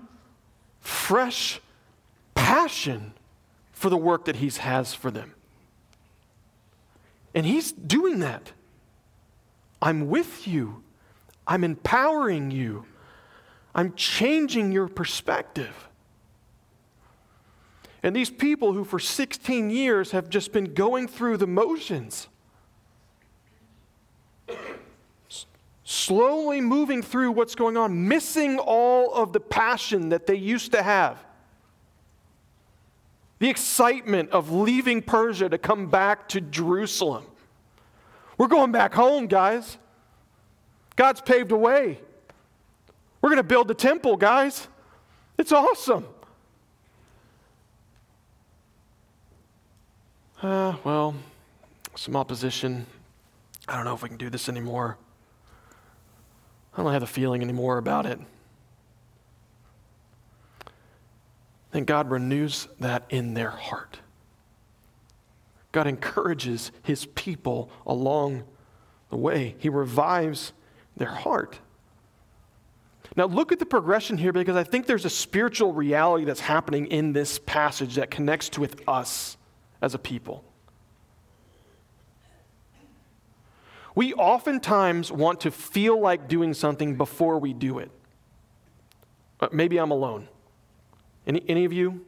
fresh 0.82 1.60
passion 2.36 3.14
for 3.72 3.90
the 3.90 3.98
work 3.98 4.26
that 4.26 4.36
He 4.36 4.50
has 4.50 4.94
for 4.94 5.10
them. 5.10 5.34
And 7.34 7.46
He's 7.46 7.72
doing 7.72 8.20
that. 8.20 8.52
I'm 9.82 10.10
with 10.10 10.48
you, 10.48 10.84
I'm 11.48 11.64
empowering 11.64 12.52
you, 12.52 12.86
I'm 13.74 13.94
changing 13.94 14.72
your 14.72 14.88
perspective. 14.88 15.90
And 18.02 18.16
these 18.16 18.30
people 18.30 18.74
who 18.74 18.84
for 18.84 19.00
16 19.00 19.70
years 19.70 20.12
have 20.12 20.30
just 20.30 20.52
been 20.52 20.74
going 20.74 21.08
through 21.08 21.38
the 21.38 21.48
motions, 21.48 22.28
slowly 25.84 26.62
moving 26.62 27.02
through 27.02 27.32
what's 27.32 27.56
going 27.56 27.76
on, 27.76 28.08
missing 28.08 28.58
all 28.58 29.14
of 29.14 29.34
the 29.34 29.40
passion 29.40 30.10
that 30.10 30.28
they 30.28 30.36
used 30.36 30.72
to 30.72 30.82
have. 30.82 31.24
The 33.40 33.50
excitement 33.50 34.32
of 34.32 34.52
leaving 34.52 35.02
Persia 35.02 35.50
to 35.50 35.58
come 35.58 35.88
back 35.88 36.28
to 36.30 36.42
Jerusalem. 36.42 37.26
We're 38.38 38.48
going 38.48 38.72
back 38.72 38.94
home, 38.94 39.28
guys. 39.28 39.78
God's 40.96 41.22
paved 41.22 41.52
a 41.52 41.58
way. 41.58 42.00
We're 43.22 43.30
going 43.30 43.38
to 43.38 43.44
build 43.44 43.68
the 43.68 43.74
temple, 43.74 44.16
guys. 44.18 44.68
It's 45.38 45.52
awesome. 45.52 46.06
Uh, 50.42 50.76
well, 50.84 51.16
some 51.96 52.16
opposition. 52.16 52.86
I 53.68 53.76
don't 53.76 53.84
know 53.84 53.94
if 53.94 54.02
we 54.02 54.10
can 54.10 54.18
do 54.18 54.30
this 54.30 54.48
anymore. 54.48 54.98
I 56.74 56.82
don't 56.82 56.94
have 56.94 57.02
the 57.02 57.08
feeling 57.08 57.42
anymore 57.42 57.78
about 57.78 58.06
it. 58.06 58.20
Then 61.72 61.84
God 61.84 62.10
renews 62.10 62.68
that 62.80 63.04
in 63.10 63.34
their 63.34 63.50
heart. 63.50 64.00
God 65.72 65.88
encourages 65.88 66.72
his 66.84 67.06
people 67.06 67.70
along 67.86 68.44
the 69.10 69.18
way, 69.18 69.56
he 69.58 69.70
revives 69.70 70.54
their 70.96 71.10
heart. 71.10 71.60
Now, 73.16 73.26
look 73.26 73.52
at 73.52 73.60
the 73.60 73.66
progression 73.66 74.18
here 74.18 74.32
because 74.32 74.56
I 74.56 74.64
think 74.64 74.86
there's 74.86 75.06
a 75.06 75.10
spiritual 75.10 75.74
reality 75.74 76.26
that's 76.26 76.40
happening 76.40 76.88
in 76.88 77.14
this 77.14 77.40
passage 77.40 77.96
that 77.96 78.12
connects 78.12 78.58
with 78.58 78.82
us 78.88 79.38
as 79.82 79.96
a 79.96 80.00
people. 80.00 80.44
We 83.96 84.14
oftentimes 84.14 85.12
want 85.12 85.42
to 85.42 85.52
feel 85.52 86.00
like 86.00 86.28
doing 86.28 86.54
something 86.54 86.96
before 86.96 87.40
we 87.40 87.54
do 87.54 87.80
it. 87.80 87.92
But 89.40 89.54
maybe 89.54 89.78
I'm 89.78 89.92
alone. 89.92 90.28
Any, 91.26 91.44
any 91.48 91.66
of 91.66 91.74
you? 91.74 92.06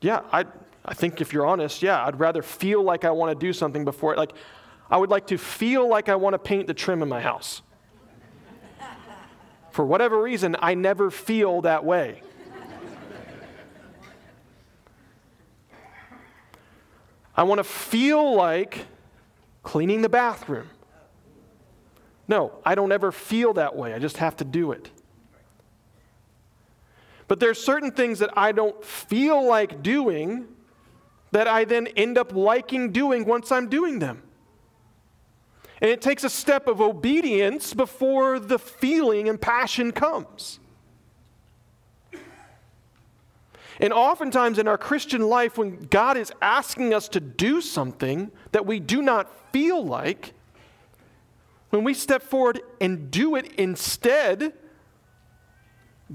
Yeah, 0.00 0.20
I, 0.30 0.44
I 0.84 0.94
think 0.94 1.20
if 1.20 1.32
you're 1.32 1.46
honest, 1.46 1.82
yeah, 1.82 2.04
I'd 2.04 2.20
rather 2.20 2.42
feel 2.42 2.82
like 2.82 3.04
I 3.04 3.10
want 3.10 3.38
to 3.38 3.46
do 3.46 3.52
something 3.52 3.84
before. 3.84 4.14
Like, 4.16 4.32
I 4.90 4.96
would 4.96 5.10
like 5.10 5.26
to 5.28 5.38
feel 5.38 5.88
like 5.88 6.08
I 6.08 6.16
want 6.16 6.34
to 6.34 6.38
paint 6.38 6.66
the 6.66 6.74
trim 6.74 7.02
in 7.02 7.08
my 7.08 7.20
house. 7.20 7.62
For 9.76 9.84
whatever 9.84 10.22
reason, 10.22 10.56
I 10.58 10.72
never 10.72 11.10
feel 11.10 11.60
that 11.60 11.84
way. 11.84 12.22
I 17.36 17.42
want 17.42 17.58
to 17.58 17.64
feel 17.64 18.34
like 18.34 18.86
cleaning 19.62 20.00
the 20.00 20.08
bathroom. 20.08 20.70
No, 22.26 22.52
I 22.64 22.74
don't 22.74 22.90
ever 22.90 23.12
feel 23.12 23.52
that 23.52 23.76
way. 23.76 23.92
I 23.92 23.98
just 23.98 24.16
have 24.16 24.34
to 24.36 24.44
do 24.44 24.72
it. 24.72 24.88
But 27.28 27.38
there's 27.38 27.62
certain 27.62 27.90
things 27.90 28.20
that 28.20 28.30
I 28.34 28.52
don't 28.52 28.82
feel 28.82 29.46
like 29.46 29.82
doing 29.82 30.48
that 31.32 31.46
I 31.46 31.66
then 31.66 31.88
end 31.88 32.16
up 32.16 32.32
liking 32.32 32.92
doing 32.92 33.26
once 33.26 33.52
I'm 33.52 33.68
doing 33.68 33.98
them. 33.98 34.22
And 35.80 35.90
it 35.90 36.00
takes 36.00 36.24
a 36.24 36.30
step 36.30 36.68
of 36.68 36.80
obedience 36.80 37.74
before 37.74 38.38
the 38.38 38.58
feeling 38.58 39.28
and 39.28 39.40
passion 39.40 39.92
comes. 39.92 40.58
And 43.78 43.92
oftentimes 43.92 44.58
in 44.58 44.68
our 44.68 44.78
Christian 44.78 45.22
life, 45.22 45.58
when 45.58 45.86
God 45.90 46.16
is 46.16 46.32
asking 46.40 46.94
us 46.94 47.08
to 47.10 47.20
do 47.20 47.60
something 47.60 48.30
that 48.52 48.64
we 48.64 48.80
do 48.80 49.02
not 49.02 49.30
feel 49.52 49.84
like, 49.84 50.32
when 51.70 51.84
we 51.84 51.92
step 51.92 52.22
forward 52.22 52.60
and 52.80 53.10
do 53.10 53.34
it 53.34 53.52
instead, 53.58 54.54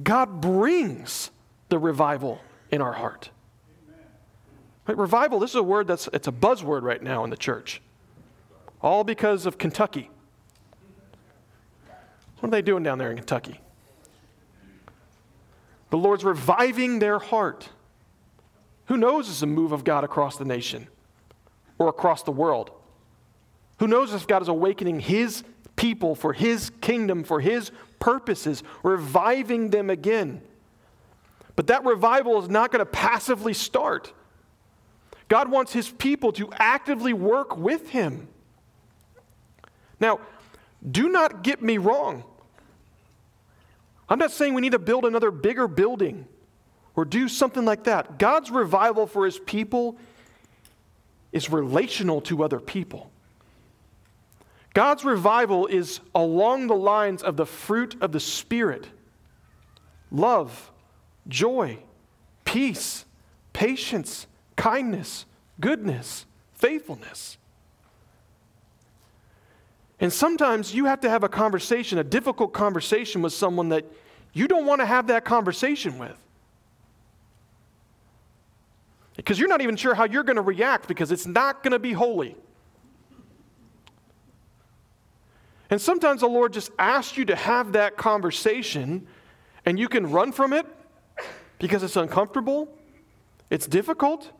God 0.02 0.42
brings 0.42 1.30
the 1.70 1.78
revival 1.78 2.42
in 2.72 2.82
our 2.82 2.94
heart. 2.94 3.30
Right? 4.88 4.98
Revival, 4.98 5.40
this 5.40 5.52
is 5.52 5.58
a 5.58 5.64
word 5.64 5.88
that's 5.88 6.10
it's 6.14 6.28
a 6.28 6.32
buzzword 6.32 6.82
right 6.82 7.02
now 7.02 7.24
in 7.24 7.30
the 7.30 7.38
church. 7.38 7.82
All 8.82 9.04
because 9.04 9.46
of 9.46 9.58
Kentucky. 9.58 10.10
What 12.40 12.48
are 12.48 12.52
they 12.52 12.62
doing 12.62 12.84
down 12.84 12.98
there 12.98 13.12
in 13.12 13.18
Kentucky? 13.18 13.60
The 15.92 15.98
Lord's 15.98 16.24
reviving 16.24 17.00
their 17.00 17.20
heart. 17.20 17.70
Who 18.86 18.98
knows 18.98 19.30
it's 19.30 19.42
a 19.42 19.48
move 19.48 19.72
of 19.72 19.84
God 19.84 20.04
across 20.04 20.38
the 20.38 20.46
nation 20.46 20.88
or 21.78 21.88
across 21.88 22.24
the 22.24 22.32
world? 22.32 22.72
Who 23.80 23.88
knows 23.88 24.14
if 24.14 24.26
God 24.26 24.42
is 24.42 24.48
awakening 24.48 25.02
His 25.02 25.44
people 25.76 26.16
for 26.16 26.34
His 26.34 26.72
kingdom, 26.82 27.24
for 27.24 27.40
His 27.40 27.72
purposes, 28.00 28.64
reviving 28.84 29.70
them 29.70 29.90
again? 29.90 30.42
But 31.56 31.68
that 31.68 31.86
revival 31.86 32.42
is 32.42 32.50
not 32.50 32.72
going 32.72 32.80
to 32.80 32.86
passively 32.86 33.54
start. 33.54 34.14
God 35.28 35.52
wants 35.52 35.74
His 35.74 35.90
people 35.90 36.32
to 36.34 36.50
actively 36.54 37.14
work 37.14 37.58
with 37.58 37.90
Him. 37.90 38.28
Now, 40.02 40.20
do 40.90 41.08
not 41.08 41.44
get 41.44 41.62
me 41.62 41.78
wrong. 41.78 42.24
I'm 44.10 44.20
not 44.20 44.32
saying 44.32 44.56
we 44.56 44.62
need 44.62 44.74
to 44.74 44.80
build 44.80 45.06
another 45.06 45.32
bigger 45.32 45.68
building 45.68 46.26
or 46.96 47.06
do 47.06 47.30
something 47.30 47.64
like 47.64 47.86
that. 47.86 48.18
God's 48.18 48.52
revival 48.52 49.08
for 49.08 49.24
his 49.24 49.40
people 49.40 49.98
is 51.32 51.50
relational 51.50 52.20
to 52.22 52.44
other 52.44 52.60
people. 52.60 53.10
God's 54.74 55.06
revival 55.06 55.68
is 55.68 56.02
along 56.16 56.68
the 56.68 56.76
lines 56.76 57.24
of 57.24 57.38
the 57.38 57.46
fruit 57.46 57.96
of 58.02 58.12
the 58.12 58.20
Spirit 58.20 58.88
love, 60.12 60.72
joy, 61.30 61.78
peace, 62.44 63.06
patience, 63.54 64.28
kindness, 64.58 65.26
goodness, 65.60 66.26
faithfulness. 66.54 67.38
And 70.02 70.12
sometimes 70.12 70.74
you 70.74 70.86
have 70.86 71.00
to 71.02 71.10
have 71.10 71.24
a 71.24 71.30
conversation, 71.30 72.00
a 72.00 72.04
difficult 72.04 72.54
conversation 72.54 73.22
with 73.22 73.34
someone 73.34 73.70
that 73.70 73.86
you 74.34 74.48
don't 74.48 74.66
want 74.66 74.82
to 74.82 74.86
have 74.86 75.08
that 75.08 75.24
conversation 75.26 76.00
with. 76.00 76.18
Because 79.16 79.40
you're 79.40 79.48
not 79.48 79.62
even 79.62 79.76
sure 79.76 79.94
how 79.94 80.06
you're 80.06 80.24
going 80.24 80.38
to 80.38 80.42
react 80.42 80.88
because 80.88 81.12
it's 81.12 81.28
not 81.28 81.62
going 81.62 81.74
to 81.74 81.80
be 81.80 81.94
holy. 81.94 82.36
And 85.70 85.80
sometimes 85.80 86.22
the 86.22 86.28
Lord 86.28 86.52
just 86.52 86.72
asks 86.80 87.16
you 87.16 87.26
to 87.26 87.36
have 87.36 87.74
that 87.74 87.96
conversation 87.96 89.08
and 89.66 89.78
you 89.80 89.88
can 89.88 90.10
run 90.12 90.32
from 90.32 90.52
it 90.52 90.66
because 91.60 91.84
it's 91.84 91.96
uncomfortable, 91.96 92.68
it's 93.52 93.68
difficult, 93.68 94.32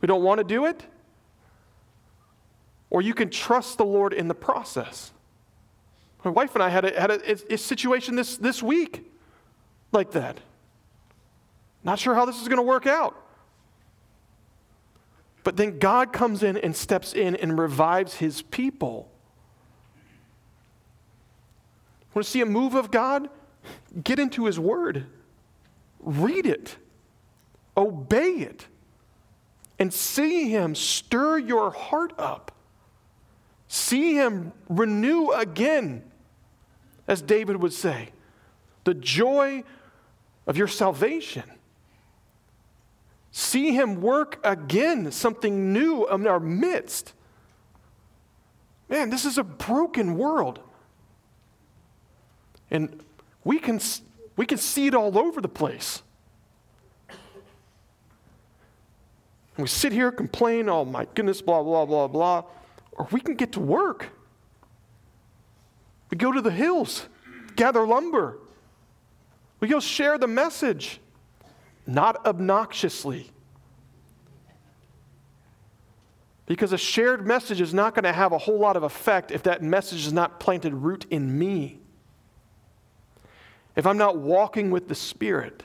we 0.00 0.06
don't 0.06 0.22
want 0.22 0.38
to 0.38 0.44
do 0.44 0.64
it. 0.64 0.82
Or 2.90 3.02
you 3.02 3.14
can 3.14 3.30
trust 3.30 3.78
the 3.78 3.84
Lord 3.84 4.12
in 4.12 4.28
the 4.28 4.34
process. 4.34 5.12
My 6.24 6.30
wife 6.30 6.54
and 6.54 6.62
I 6.62 6.68
had 6.68 6.84
a, 6.84 7.00
had 7.00 7.10
a, 7.10 7.54
a 7.54 7.58
situation 7.58 8.16
this, 8.16 8.36
this 8.36 8.62
week 8.62 9.10
like 9.92 10.12
that. 10.12 10.40
Not 11.84 11.98
sure 11.98 12.14
how 12.14 12.24
this 12.24 12.40
is 12.40 12.48
going 12.48 12.58
to 12.58 12.62
work 12.62 12.86
out. 12.86 13.16
But 15.44 15.56
then 15.56 15.78
God 15.78 16.12
comes 16.12 16.42
in 16.42 16.56
and 16.56 16.76
steps 16.76 17.14
in 17.14 17.36
and 17.36 17.58
revives 17.58 18.16
his 18.16 18.42
people. 18.42 19.10
Want 22.14 22.26
to 22.26 22.30
see 22.30 22.40
a 22.40 22.46
move 22.46 22.74
of 22.74 22.90
God? 22.90 23.30
Get 24.02 24.18
into 24.18 24.46
his 24.46 24.58
word, 24.58 25.06
read 26.00 26.46
it, 26.46 26.76
obey 27.76 28.32
it, 28.32 28.66
and 29.78 29.92
see 29.94 30.50
him 30.50 30.74
stir 30.74 31.38
your 31.38 31.70
heart 31.70 32.12
up. 32.18 32.47
See 33.68 34.14
him 34.14 34.52
renew 34.68 35.30
again, 35.30 36.02
as 37.06 37.22
David 37.22 37.56
would 37.56 37.72
say. 37.72 38.10
The 38.84 38.94
joy 38.94 39.64
of 40.46 40.56
your 40.56 40.66
salvation. 40.66 41.44
See 43.30 43.72
Him 43.72 44.00
work 44.00 44.40
again, 44.42 45.12
something 45.12 45.72
new 45.72 46.08
in 46.08 46.26
our 46.26 46.40
midst. 46.40 47.12
Man, 48.88 49.10
this 49.10 49.24
is 49.24 49.38
a 49.38 49.44
broken 49.44 50.16
world. 50.16 50.58
And 52.70 53.04
we 53.44 53.58
can, 53.58 53.80
we 54.36 54.46
can 54.46 54.58
see 54.58 54.86
it 54.86 54.94
all 54.94 55.16
over 55.18 55.40
the 55.40 55.48
place. 55.48 56.02
And 57.08 57.18
we 59.64 59.68
sit 59.68 59.92
here, 59.92 60.10
complain, 60.10 60.68
oh 60.68 60.84
my 60.84 61.06
goodness, 61.14 61.42
blah, 61.42 61.62
blah, 61.62 61.84
blah, 61.84 62.08
blah. 62.08 62.44
Or 62.98 63.06
we 63.12 63.20
can 63.20 63.36
get 63.36 63.52
to 63.52 63.60
work. 63.60 64.10
We 66.10 66.18
go 66.18 66.32
to 66.32 66.40
the 66.40 66.50
hills, 66.50 67.06
gather 67.56 67.86
lumber. 67.86 68.38
We 69.60 69.68
go 69.68 69.80
share 69.80 70.18
the 70.18 70.26
message, 70.26 71.00
not 71.86 72.24
obnoxiously. 72.26 73.30
Because 76.46 76.72
a 76.72 76.78
shared 76.78 77.26
message 77.26 77.60
is 77.60 77.74
not 77.74 77.94
going 77.94 78.04
to 78.04 78.12
have 78.12 78.32
a 78.32 78.38
whole 78.38 78.58
lot 78.58 78.76
of 78.76 78.82
effect 78.82 79.30
if 79.30 79.42
that 79.44 79.62
message 79.62 80.06
is 80.06 80.12
not 80.12 80.40
planted 80.40 80.74
root 80.74 81.06
in 81.10 81.38
me. 81.38 81.78
If 83.76 83.86
I'm 83.86 83.98
not 83.98 84.16
walking 84.16 84.70
with 84.70 84.88
the 84.88 84.94
Spirit. 84.94 85.62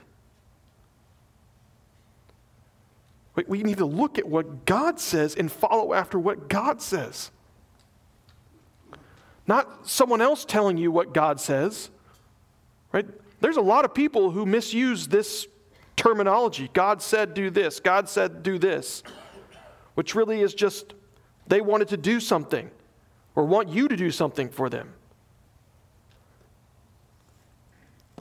We 3.47 3.63
need 3.63 3.77
to 3.77 3.85
look 3.85 4.19
at 4.19 4.27
what 4.27 4.65
God 4.65 4.99
says 4.99 5.35
and 5.35 5.51
follow 5.51 5.93
after 5.93 6.19
what 6.19 6.49
God 6.49 6.81
says. 6.81 7.31
Not 9.47 9.89
someone 9.89 10.21
else 10.21 10.45
telling 10.45 10.77
you 10.77 10.91
what 10.91 11.13
God 11.13 11.39
says. 11.39 11.89
Right? 12.91 13.07
There's 13.41 13.57
a 13.57 13.61
lot 13.61 13.85
of 13.85 13.93
people 13.93 14.31
who 14.31 14.45
misuse 14.45 15.07
this 15.07 15.47
terminology. 15.95 16.69
God 16.73 17.01
said 17.01 17.33
do 17.33 17.49
this, 17.49 17.79
God 17.79 18.07
said 18.07 18.43
do 18.43 18.59
this 18.59 19.03
which 19.95 20.15
really 20.15 20.41
is 20.41 20.53
just 20.53 20.93
they 21.47 21.61
wanted 21.61 21.89
to 21.89 21.97
do 21.97 22.19
something 22.19 22.69
or 23.35 23.45
want 23.45 23.69
you 23.69 23.87
to 23.87 23.95
do 23.95 24.11
something 24.11 24.49
for 24.49 24.69
them. 24.69 24.93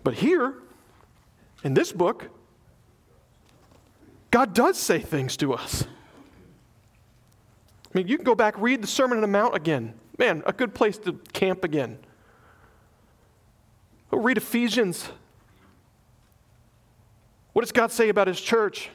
But 0.02 0.14
here, 0.14 0.54
in 1.62 1.74
this 1.74 1.92
book, 1.92 2.28
God 4.32 4.54
does 4.54 4.78
say 4.78 4.98
things 4.98 5.36
to 5.36 5.52
us. 5.52 5.84
I 7.84 7.98
mean, 7.98 8.08
you 8.08 8.16
can 8.16 8.24
go 8.24 8.34
back, 8.34 8.54
read 8.58 8.82
the 8.82 8.86
Sermon 8.86 9.18
on 9.18 9.22
the 9.22 9.28
Mount 9.28 9.54
again. 9.54 9.92
Man, 10.18 10.42
a 10.46 10.54
good 10.54 10.74
place 10.74 10.96
to 10.98 11.20
camp 11.34 11.64
again. 11.64 11.98
Go 14.10 14.18
read 14.18 14.38
Ephesians. 14.38 15.10
What 17.52 17.60
does 17.60 17.72
God 17.72 17.92
say 17.92 18.08
about 18.08 18.26
His 18.26 18.40
church? 18.40 18.88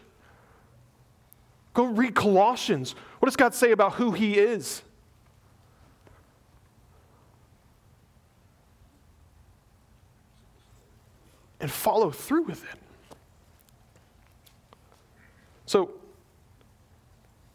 Go 1.76 1.86
read 1.86 2.16
Colossians. 2.16 2.96
What 3.20 3.28
does 3.28 3.36
God 3.36 3.54
say 3.54 3.72
about 3.72 3.94
who 3.94 4.14
He 4.14 4.40
is? 4.40 4.82
And 11.60 11.70
follow 11.70 12.10
through 12.10 12.46
with 12.46 12.64
it. 12.64 12.80
So, 15.68 15.91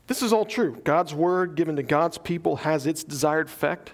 this 0.07 0.23
is 0.23 0.33
all 0.33 0.45
true. 0.45 0.81
God's 0.85 1.13
word 1.13 1.57
given 1.57 1.75
to 1.77 1.83
God's 1.83 2.19
people 2.19 2.57
has 2.57 2.87
its 2.87 3.03
desired 3.03 3.49
effect. 3.49 3.93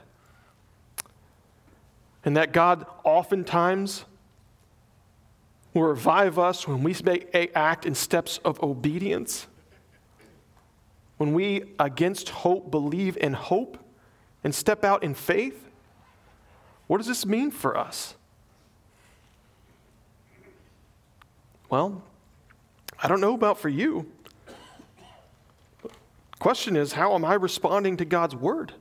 And 2.25 2.37
that 2.37 2.53
God 2.53 2.85
oftentimes 3.05 4.05
will 5.73 5.83
revive 5.83 6.39
us 6.39 6.69
when 6.69 6.83
we 6.83 6.95
act 7.55 7.87
in 7.87 7.95
steps 7.95 8.39
of 8.45 8.63
obedience 8.63 9.47
when 11.19 11.35
we, 11.35 11.65
against 11.79 12.31
hope, 12.31 12.71
believe 12.71 13.19
in 13.19 13.35
hope 13.35 13.77
and 14.43 14.55
step 14.55 14.85
out 14.85 15.03
in 15.03 15.15
faith, 15.15 15.69
what 16.87 16.99
does 16.99 17.09
this 17.09 17.27
mean 17.27 17.51
for 17.51 17.77
us? 17.77 18.15
Well, 21.69 22.03
I 23.01 23.09
don't 23.09 23.21
know 23.21 23.35
about 23.35 23.59
for 23.59 23.69
you. 23.69 24.11
question 26.39 26.77
is, 26.77 26.93
how 26.93 27.15
am 27.15 27.25
I 27.25 27.35
responding 27.35 27.97
to 27.99 28.05
God's 28.05 28.35
word? 28.35 28.73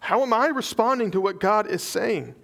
How 0.00 0.22
am 0.22 0.32
I 0.32 0.46
responding 0.46 1.10
to 1.10 1.20
what 1.20 1.38
God 1.40 1.66
is 1.66 1.82
saying? 1.82 2.34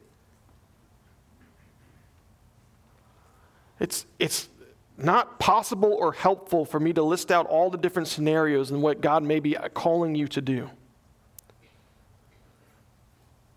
It's, 3.81 4.07
it's 4.19 4.49
not 4.97 5.39
possible 5.39 5.93
or 5.93 6.13
helpful 6.13 6.65
for 6.65 6.79
me 6.79 6.93
to 6.93 7.03
list 7.03 7.33
out 7.33 7.47
all 7.47 7.71
the 7.71 7.79
different 7.79 8.09
scenarios 8.09 8.71
and 8.71 8.83
what 8.83 9.01
God 9.01 9.23
may 9.23 9.41
be 9.41 9.57
calling 9.73 10.15
you 10.15 10.29
to 10.29 10.41
do. 10.41 10.71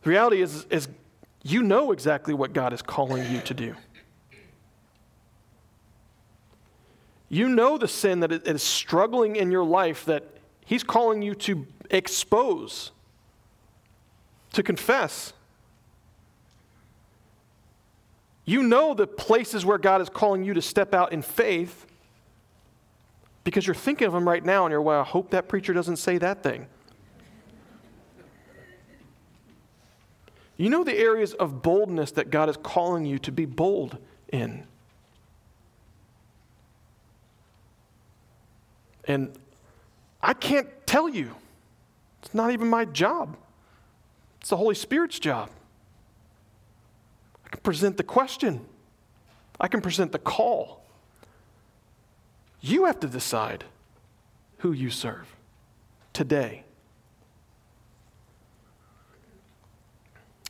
The 0.03 0.09
reality 0.09 0.41
is, 0.41 0.65
is 0.69 0.87
you 1.43 1.61
know 1.61 1.91
exactly 1.91 2.33
what 2.33 2.53
God 2.53 2.73
is 2.73 2.81
calling 2.81 3.29
you 3.31 3.41
to 3.41 3.53
do. 3.53 3.75
You 7.29 7.49
know 7.49 7.77
the 7.77 7.87
sin 7.87 8.21
that 8.21 8.31
is 8.31 8.63
struggling 8.63 9.35
in 9.35 9.51
your 9.51 9.65
life 9.65 10.05
that 10.05 10.23
He's 10.65 10.83
calling 10.83 11.21
you 11.21 11.35
to 11.35 11.65
expose, 11.89 12.91
to 14.53 14.63
confess. 14.63 15.33
You 18.45 18.63
know 18.63 18.93
the 18.93 19.07
places 19.07 19.65
where 19.65 19.77
God 19.77 20.01
is 20.01 20.09
calling 20.09 20.43
you 20.43 20.53
to 20.53 20.61
step 20.61 20.93
out 20.93 21.11
in 21.11 21.21
faith 21.21 21.85
because 23.43 23.65
you're 23.67 23.75
thinking 23.75 24.07
of 24.07 24.13
them 24.13 24.27
right 24.27 24.43
now 24.43 24.65
and 24.65 24.71
you're, 24.71 24.81
well, 24.81 25.01
I 25.01 25.03
hope 25.03 25.31
that 25.31 25.47
preacher 25.47 25.73
doesn't 25.73 25.97
say 25.97 26.17
that 26.17 26.43
thing. 26.43 26.67
You 30.57 30.69
know 30.69 30.83
the 30.83 30.97
areas 30.97 31.33
of 31.33 31.61
boldness 31.61 32.11
that 32.11 32.29
God 32.29 32.49
is 32.49 32.57
calling 32.57 33.05
you 33.05 33.19
to 33.19 33.31
be 33.31 33.45
bold 33.45 33.97
in. 34.33 34.65
And 39.07 39.31
I 40.21 40.33
can't 40.33 40.67
tell 40.85 41.07
you. 41.09 41.33
It's 42.21 42.33
not 42.33 42.51
even 42.51 42.69
my 42.69 42.85
job. 42.85 43.37
It's 44.41 44.49
the 44.49 44.57
Holy 44.57 44.75
Spirit's 44.75 45.17
job. 45.17 45.49
I 47.45 47.49
can 47.49 47.61
present 47.61 47.97
the 47.97 48.03
question, 48.03 48.65
I 49.59 49.67
can 49.69 49.81
present 49.81 50.11
the 50.11 50.19
call. 50.19 50.83
You 52.59 52.85
have 52.85 52.99
to 52.99 53.07
decide 53.07 53.63
who 54.57 54.73
you 54.73 54.89
serve 54.89 55.27
today. 56.11 56.63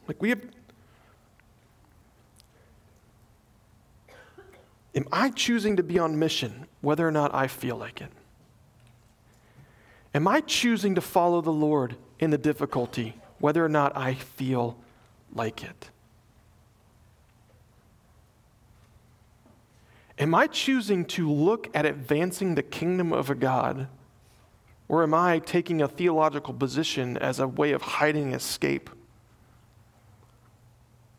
Like 0.08 0.22
we 0.22 0.30
have. 0.30 0.41
Am 4.95 5.05
I 5.12 5.30
choosing 5.30 5.76
to 5.76 5.84
be 5.84 5.99
on 5.99 6.18
mission 6.18 6.66
whether 6.82 7.08
or 7.08 7.12
not 7.12 7.36
I 7.36 7.47
feel 7.47 7.76
like 7.76 8.01
it? 8.01 8.12
Am 10.18 10.28
I 10.28 10.41
choosing 10.41 10.95
to 10.95 11.01
follow 11.01 11.41
the 11.41 11.53
Lord 11.53 11.95
in 12.18 12.32
the 12.32 12.39
difficulty 12.39 13.13
whether 13.38 13.63
or 13.63 13.70
not 13.70 13.95
I 13.95 14.15
feel 14.15 14.76
like 15.32 15.63
it? 15.63 15.91
Am 20.18 20.34
I 20.34 20.47
choosing 20.47 21.05
to 21.05 21.32
look 21.32 21.70
at 21.76 21.86
advancing 21.86 22.55
the 22.55 22.63
kingdom 22.63 23.13
of 23.13 23.30
a 23.30 23.36
God? 23.36 23.89
Or 24.89 25.03
am 25.03 25.13
I 25.13 25.38
taking 25.38 25.84
a 25.84 25.88
theological 25.88 26.55
position 26.55 27.18
as 27.18 27.39
a 27.39 27.47
way 27.47 27.72
of 27.72 27.84
hiding 27.84 28.34
escape? 28.34 28.89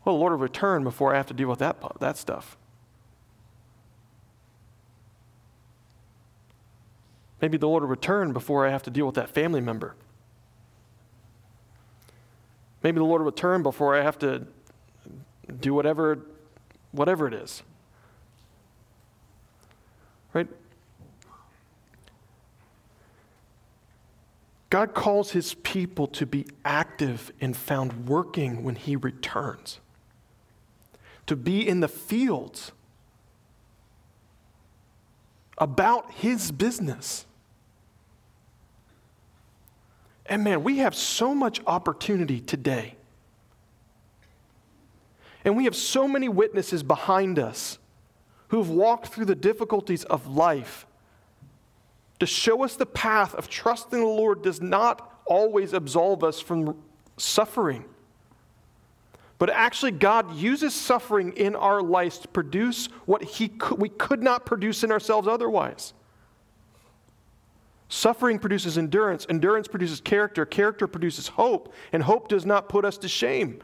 Well, 0.03 0.15
the 0.15 0.19
Lord 0.19 0.33
will 0.33 0.39
return 0.39 0.83
before 0.83 1.13
I 1.13 1.17
have 1.17 1.27
to 1.27 1.33
deal 1.33 1.47
with 1.47 1.59
that, 1.59 1.77
that 2.01 2.17
stuff. 2.17 2.57
Maybe 7.41 7.57
the 7.57 7.67
Lord 7.67 7.83
will 7.83 7.89
return 7.89 8.33
before 8.33 8.67
I 8.67 8.69
have 8.69 8.83
to 8.83 8.89
deal 8.89 9.05
with 9.05 9.15
that 9.15 9.29
family 9.29 9.61
member. 9.61 9.95
Maybe 12.83 12.97
the 12.97 13.05
Lord 13.05 13.21
will 13.21 13.27
return 13.27 13.63
before 13.63 13.95
I 13.95 14.03
have 14.03 14.19
to 14.19 14.45
do 15.59 15.73
whatever, 15.73 16.19
whatever 16.91 17.27
it 17.27 17.33
is. 17.33 17.63
Right? 20.33 20.47
God 24.69 24.93
calls 24.93 25.31
his 25.31 25.55
people 25.55 26.07
to 26.07 26.25
be 26.25 26.45
active 26.63 27.31
and 27.41 27.57
found 27.57 28.07
working 28.07 28.63
when 28.63 28.75
he 28.75 28.95
returns, 28.95 29.79
to 31.25 31.35
be 31.35 31.67
in 31.67 31.79
the 31.79 31.87
fields 31.87 32.71
about 35.57 36.11
his 36.13 36.51
business. 36.51 37.25
And 40.29 40.43
man, 40.43 40.63
we 40.63 40.77
have 40.77 40.95
so 40.95 41.35
much 41.35 41.59
opportunity 41.67 42.39
today 42.39 42.95
And 45.45 45.55
we 45.55 45.65
have 45.65 45.75
so 45.75 46.07
many 46.07 46.27
witnesses 46.29 46.83
behind 46.83 47.39
us 47.39 47.79
who've 48.49 48.69
walked 48.69 49.07
through 49.07 49.25
the 49.25 49.35
difficulties 49.35 50.03
of 50.05 50.27
life 50.27 50.85
to 52.19 52.25
show 52.25 52.63
us 52.63 52.75
the 52.75 52.85
path 52.85 53.33
of 53.35 53.49
trusting 53.49 53.99
the 53.99 54.05
Lord 54.05 54.41
does 54.41 54.61
not 54.61 55.21
always 55.25 55.73
absolve 55.73 56.23
us 56.23 56.39
from 56.39 56.77
suffering. 57.17 57.85
But 59.37 59.49
actually, 59.49 59.91
God 59.91 60.35
uses 60.35 60.75
suffering 60.75 61.31
in 61.37 61.55
our 61.55 61.81
lives 61.81 62.17
to 62.19 62.27
produce 62.27 62.87
what 63.05 63.23
he 63.23 63.47
could, 63.47 63.79
we 63.79 63.87
could 63.87 64.21
not 64.21 64.45
produce 64.45 64.83
in 64.83 64.91
ourselves 64.91 65.29
otherwise. 65.29 65.93
Suffering 67.89 68.37
produces 68.37 68.77
endurance, 68.77 69.25
endurance 69.29 69.67
produces 69.67 69.99
character, 69.99 70.45
character 70.45 70.87
produces 70.87 71.27
hope, 71.27 71.73
and 71.91 72.03
hope 72.03 72.27
does 72.27 72.45
not 72.45 72.69
put 72.69 72.85
us 72.85 72.99
to 72.99 73.07
shame. 73.07 73.61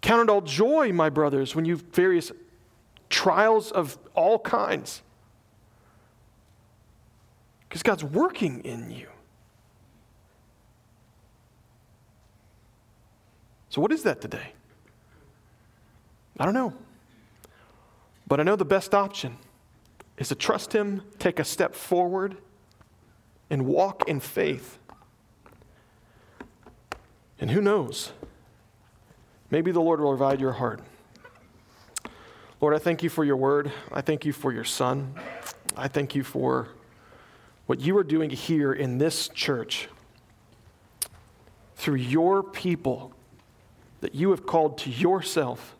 Count 0.00 0.22
it 0.22 0.32
all 0.32 0.40
joy, 0.40 0.90
my 0.90 1.10
brothers, 1.10 1.54
when 1.54 1.66
you've 1.66 1.82
various 1.92 2.32
trials 3.10 3.70
of 3.70 3.98
all 4.14 4.38
kinds. 4.38 5.02
Because 7.68 7.82
God's 7.82 8.04
working 8.04 8.64
in 8.64 8.90
you. 8.90 9.08
So, 13.68 13.82
what 13.82 13.92
is 13.92 14.02
that 14.04 14.22
today? 14.22 14.54
I 16.38 16.46
don't 16.46 16.54
know. 16.54 16.72
But 18.26 18.40
I 18.40 18.44
know 18.44 18.56
the 18.56 18.64
best 18.64 18.94
option 18.94 19.36
is 20.18 20.28
to 20.28 20.34
trust 20.34 20.72
Him, 20.72 21.02
take 21.18 21.38
a 21.38 21.44
step 21.44 21.74
forward, 21.74 22.36
and 23.50 23.66
walk 23.66 24.08
in 24.08 24.20
faith. 24.20 24.78
And 27.40 27.50
who 27.50 27.60
knows? 27.60 28.12
Maybe 29.50 29.70
the 29.70 29.80
Lord 29.80 30.00
will 30.00 30.12
revive 30.12 30.40
your 30.40 30.52
heart. 30.52 30.80
Lord, 32.60 32.74
I 32.74 32.78
thank 32.78 33.02
you 33.02 33.08
for 33.08 33.24
your 33.24 33.36
word. 33.36 33.70
I 33.92 34.00
thank 34.00 34.24
you 34.24 34.32
for 34.32 34.52
your 34.52 34.64
son. 34.64 35.14
I 35.76 35.86
thank 35.86 36.14
you 36.14 36.24
for 36.24 36.68
what 37.66 37.80
you 37.80 37.96
are 37.98 38.04
doing 38.04 38.30
here 38.30 38.72
in 38.72 38.98
this 38.98 39.28
church 39.28 39.88
through 41.76 41.96
your 41.96 42.42
people 42.42 43.12
that 44.00 44.14
you 44.14 44.30
have 44.30 44.44
called 44.44 44.78
to 44.78 44.90
yourself 44.90 45.76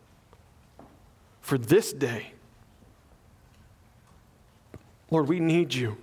for 1.41 1.57
this 1.57 1.91
day. 1.91 2.33
Lord, 5.11 5.27
we 5.27 5.39
need 5.39 5.73
you 5.73 5.97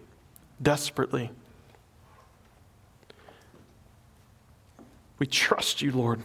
desperately. 0.60 1.30
We 5.18 5.26
trust 5.26 5.80
you, 5.80 5.92
Lord. 5.92 6.22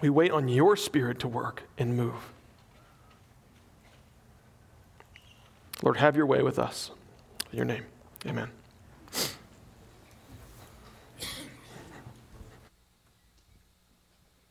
We 0.00 0.10
wait 0.10 0.30
on 0.32 0.48
your 0.48 0.76
spirit 0.76 1.18
to 1.20 1.28
work 1.28 1.62
and 1.78 1.96
move. 1.96 2.32
Lord, 5.82 5.96
have 5.98 6.16
your 6.16 6.26
way 6.26 6.42
with 6.42 6.58
us. 6.58 6.90
In 7.52 7.56
your 7.56 7.66
name, 7.66 7.84
amen. 8.26 8.50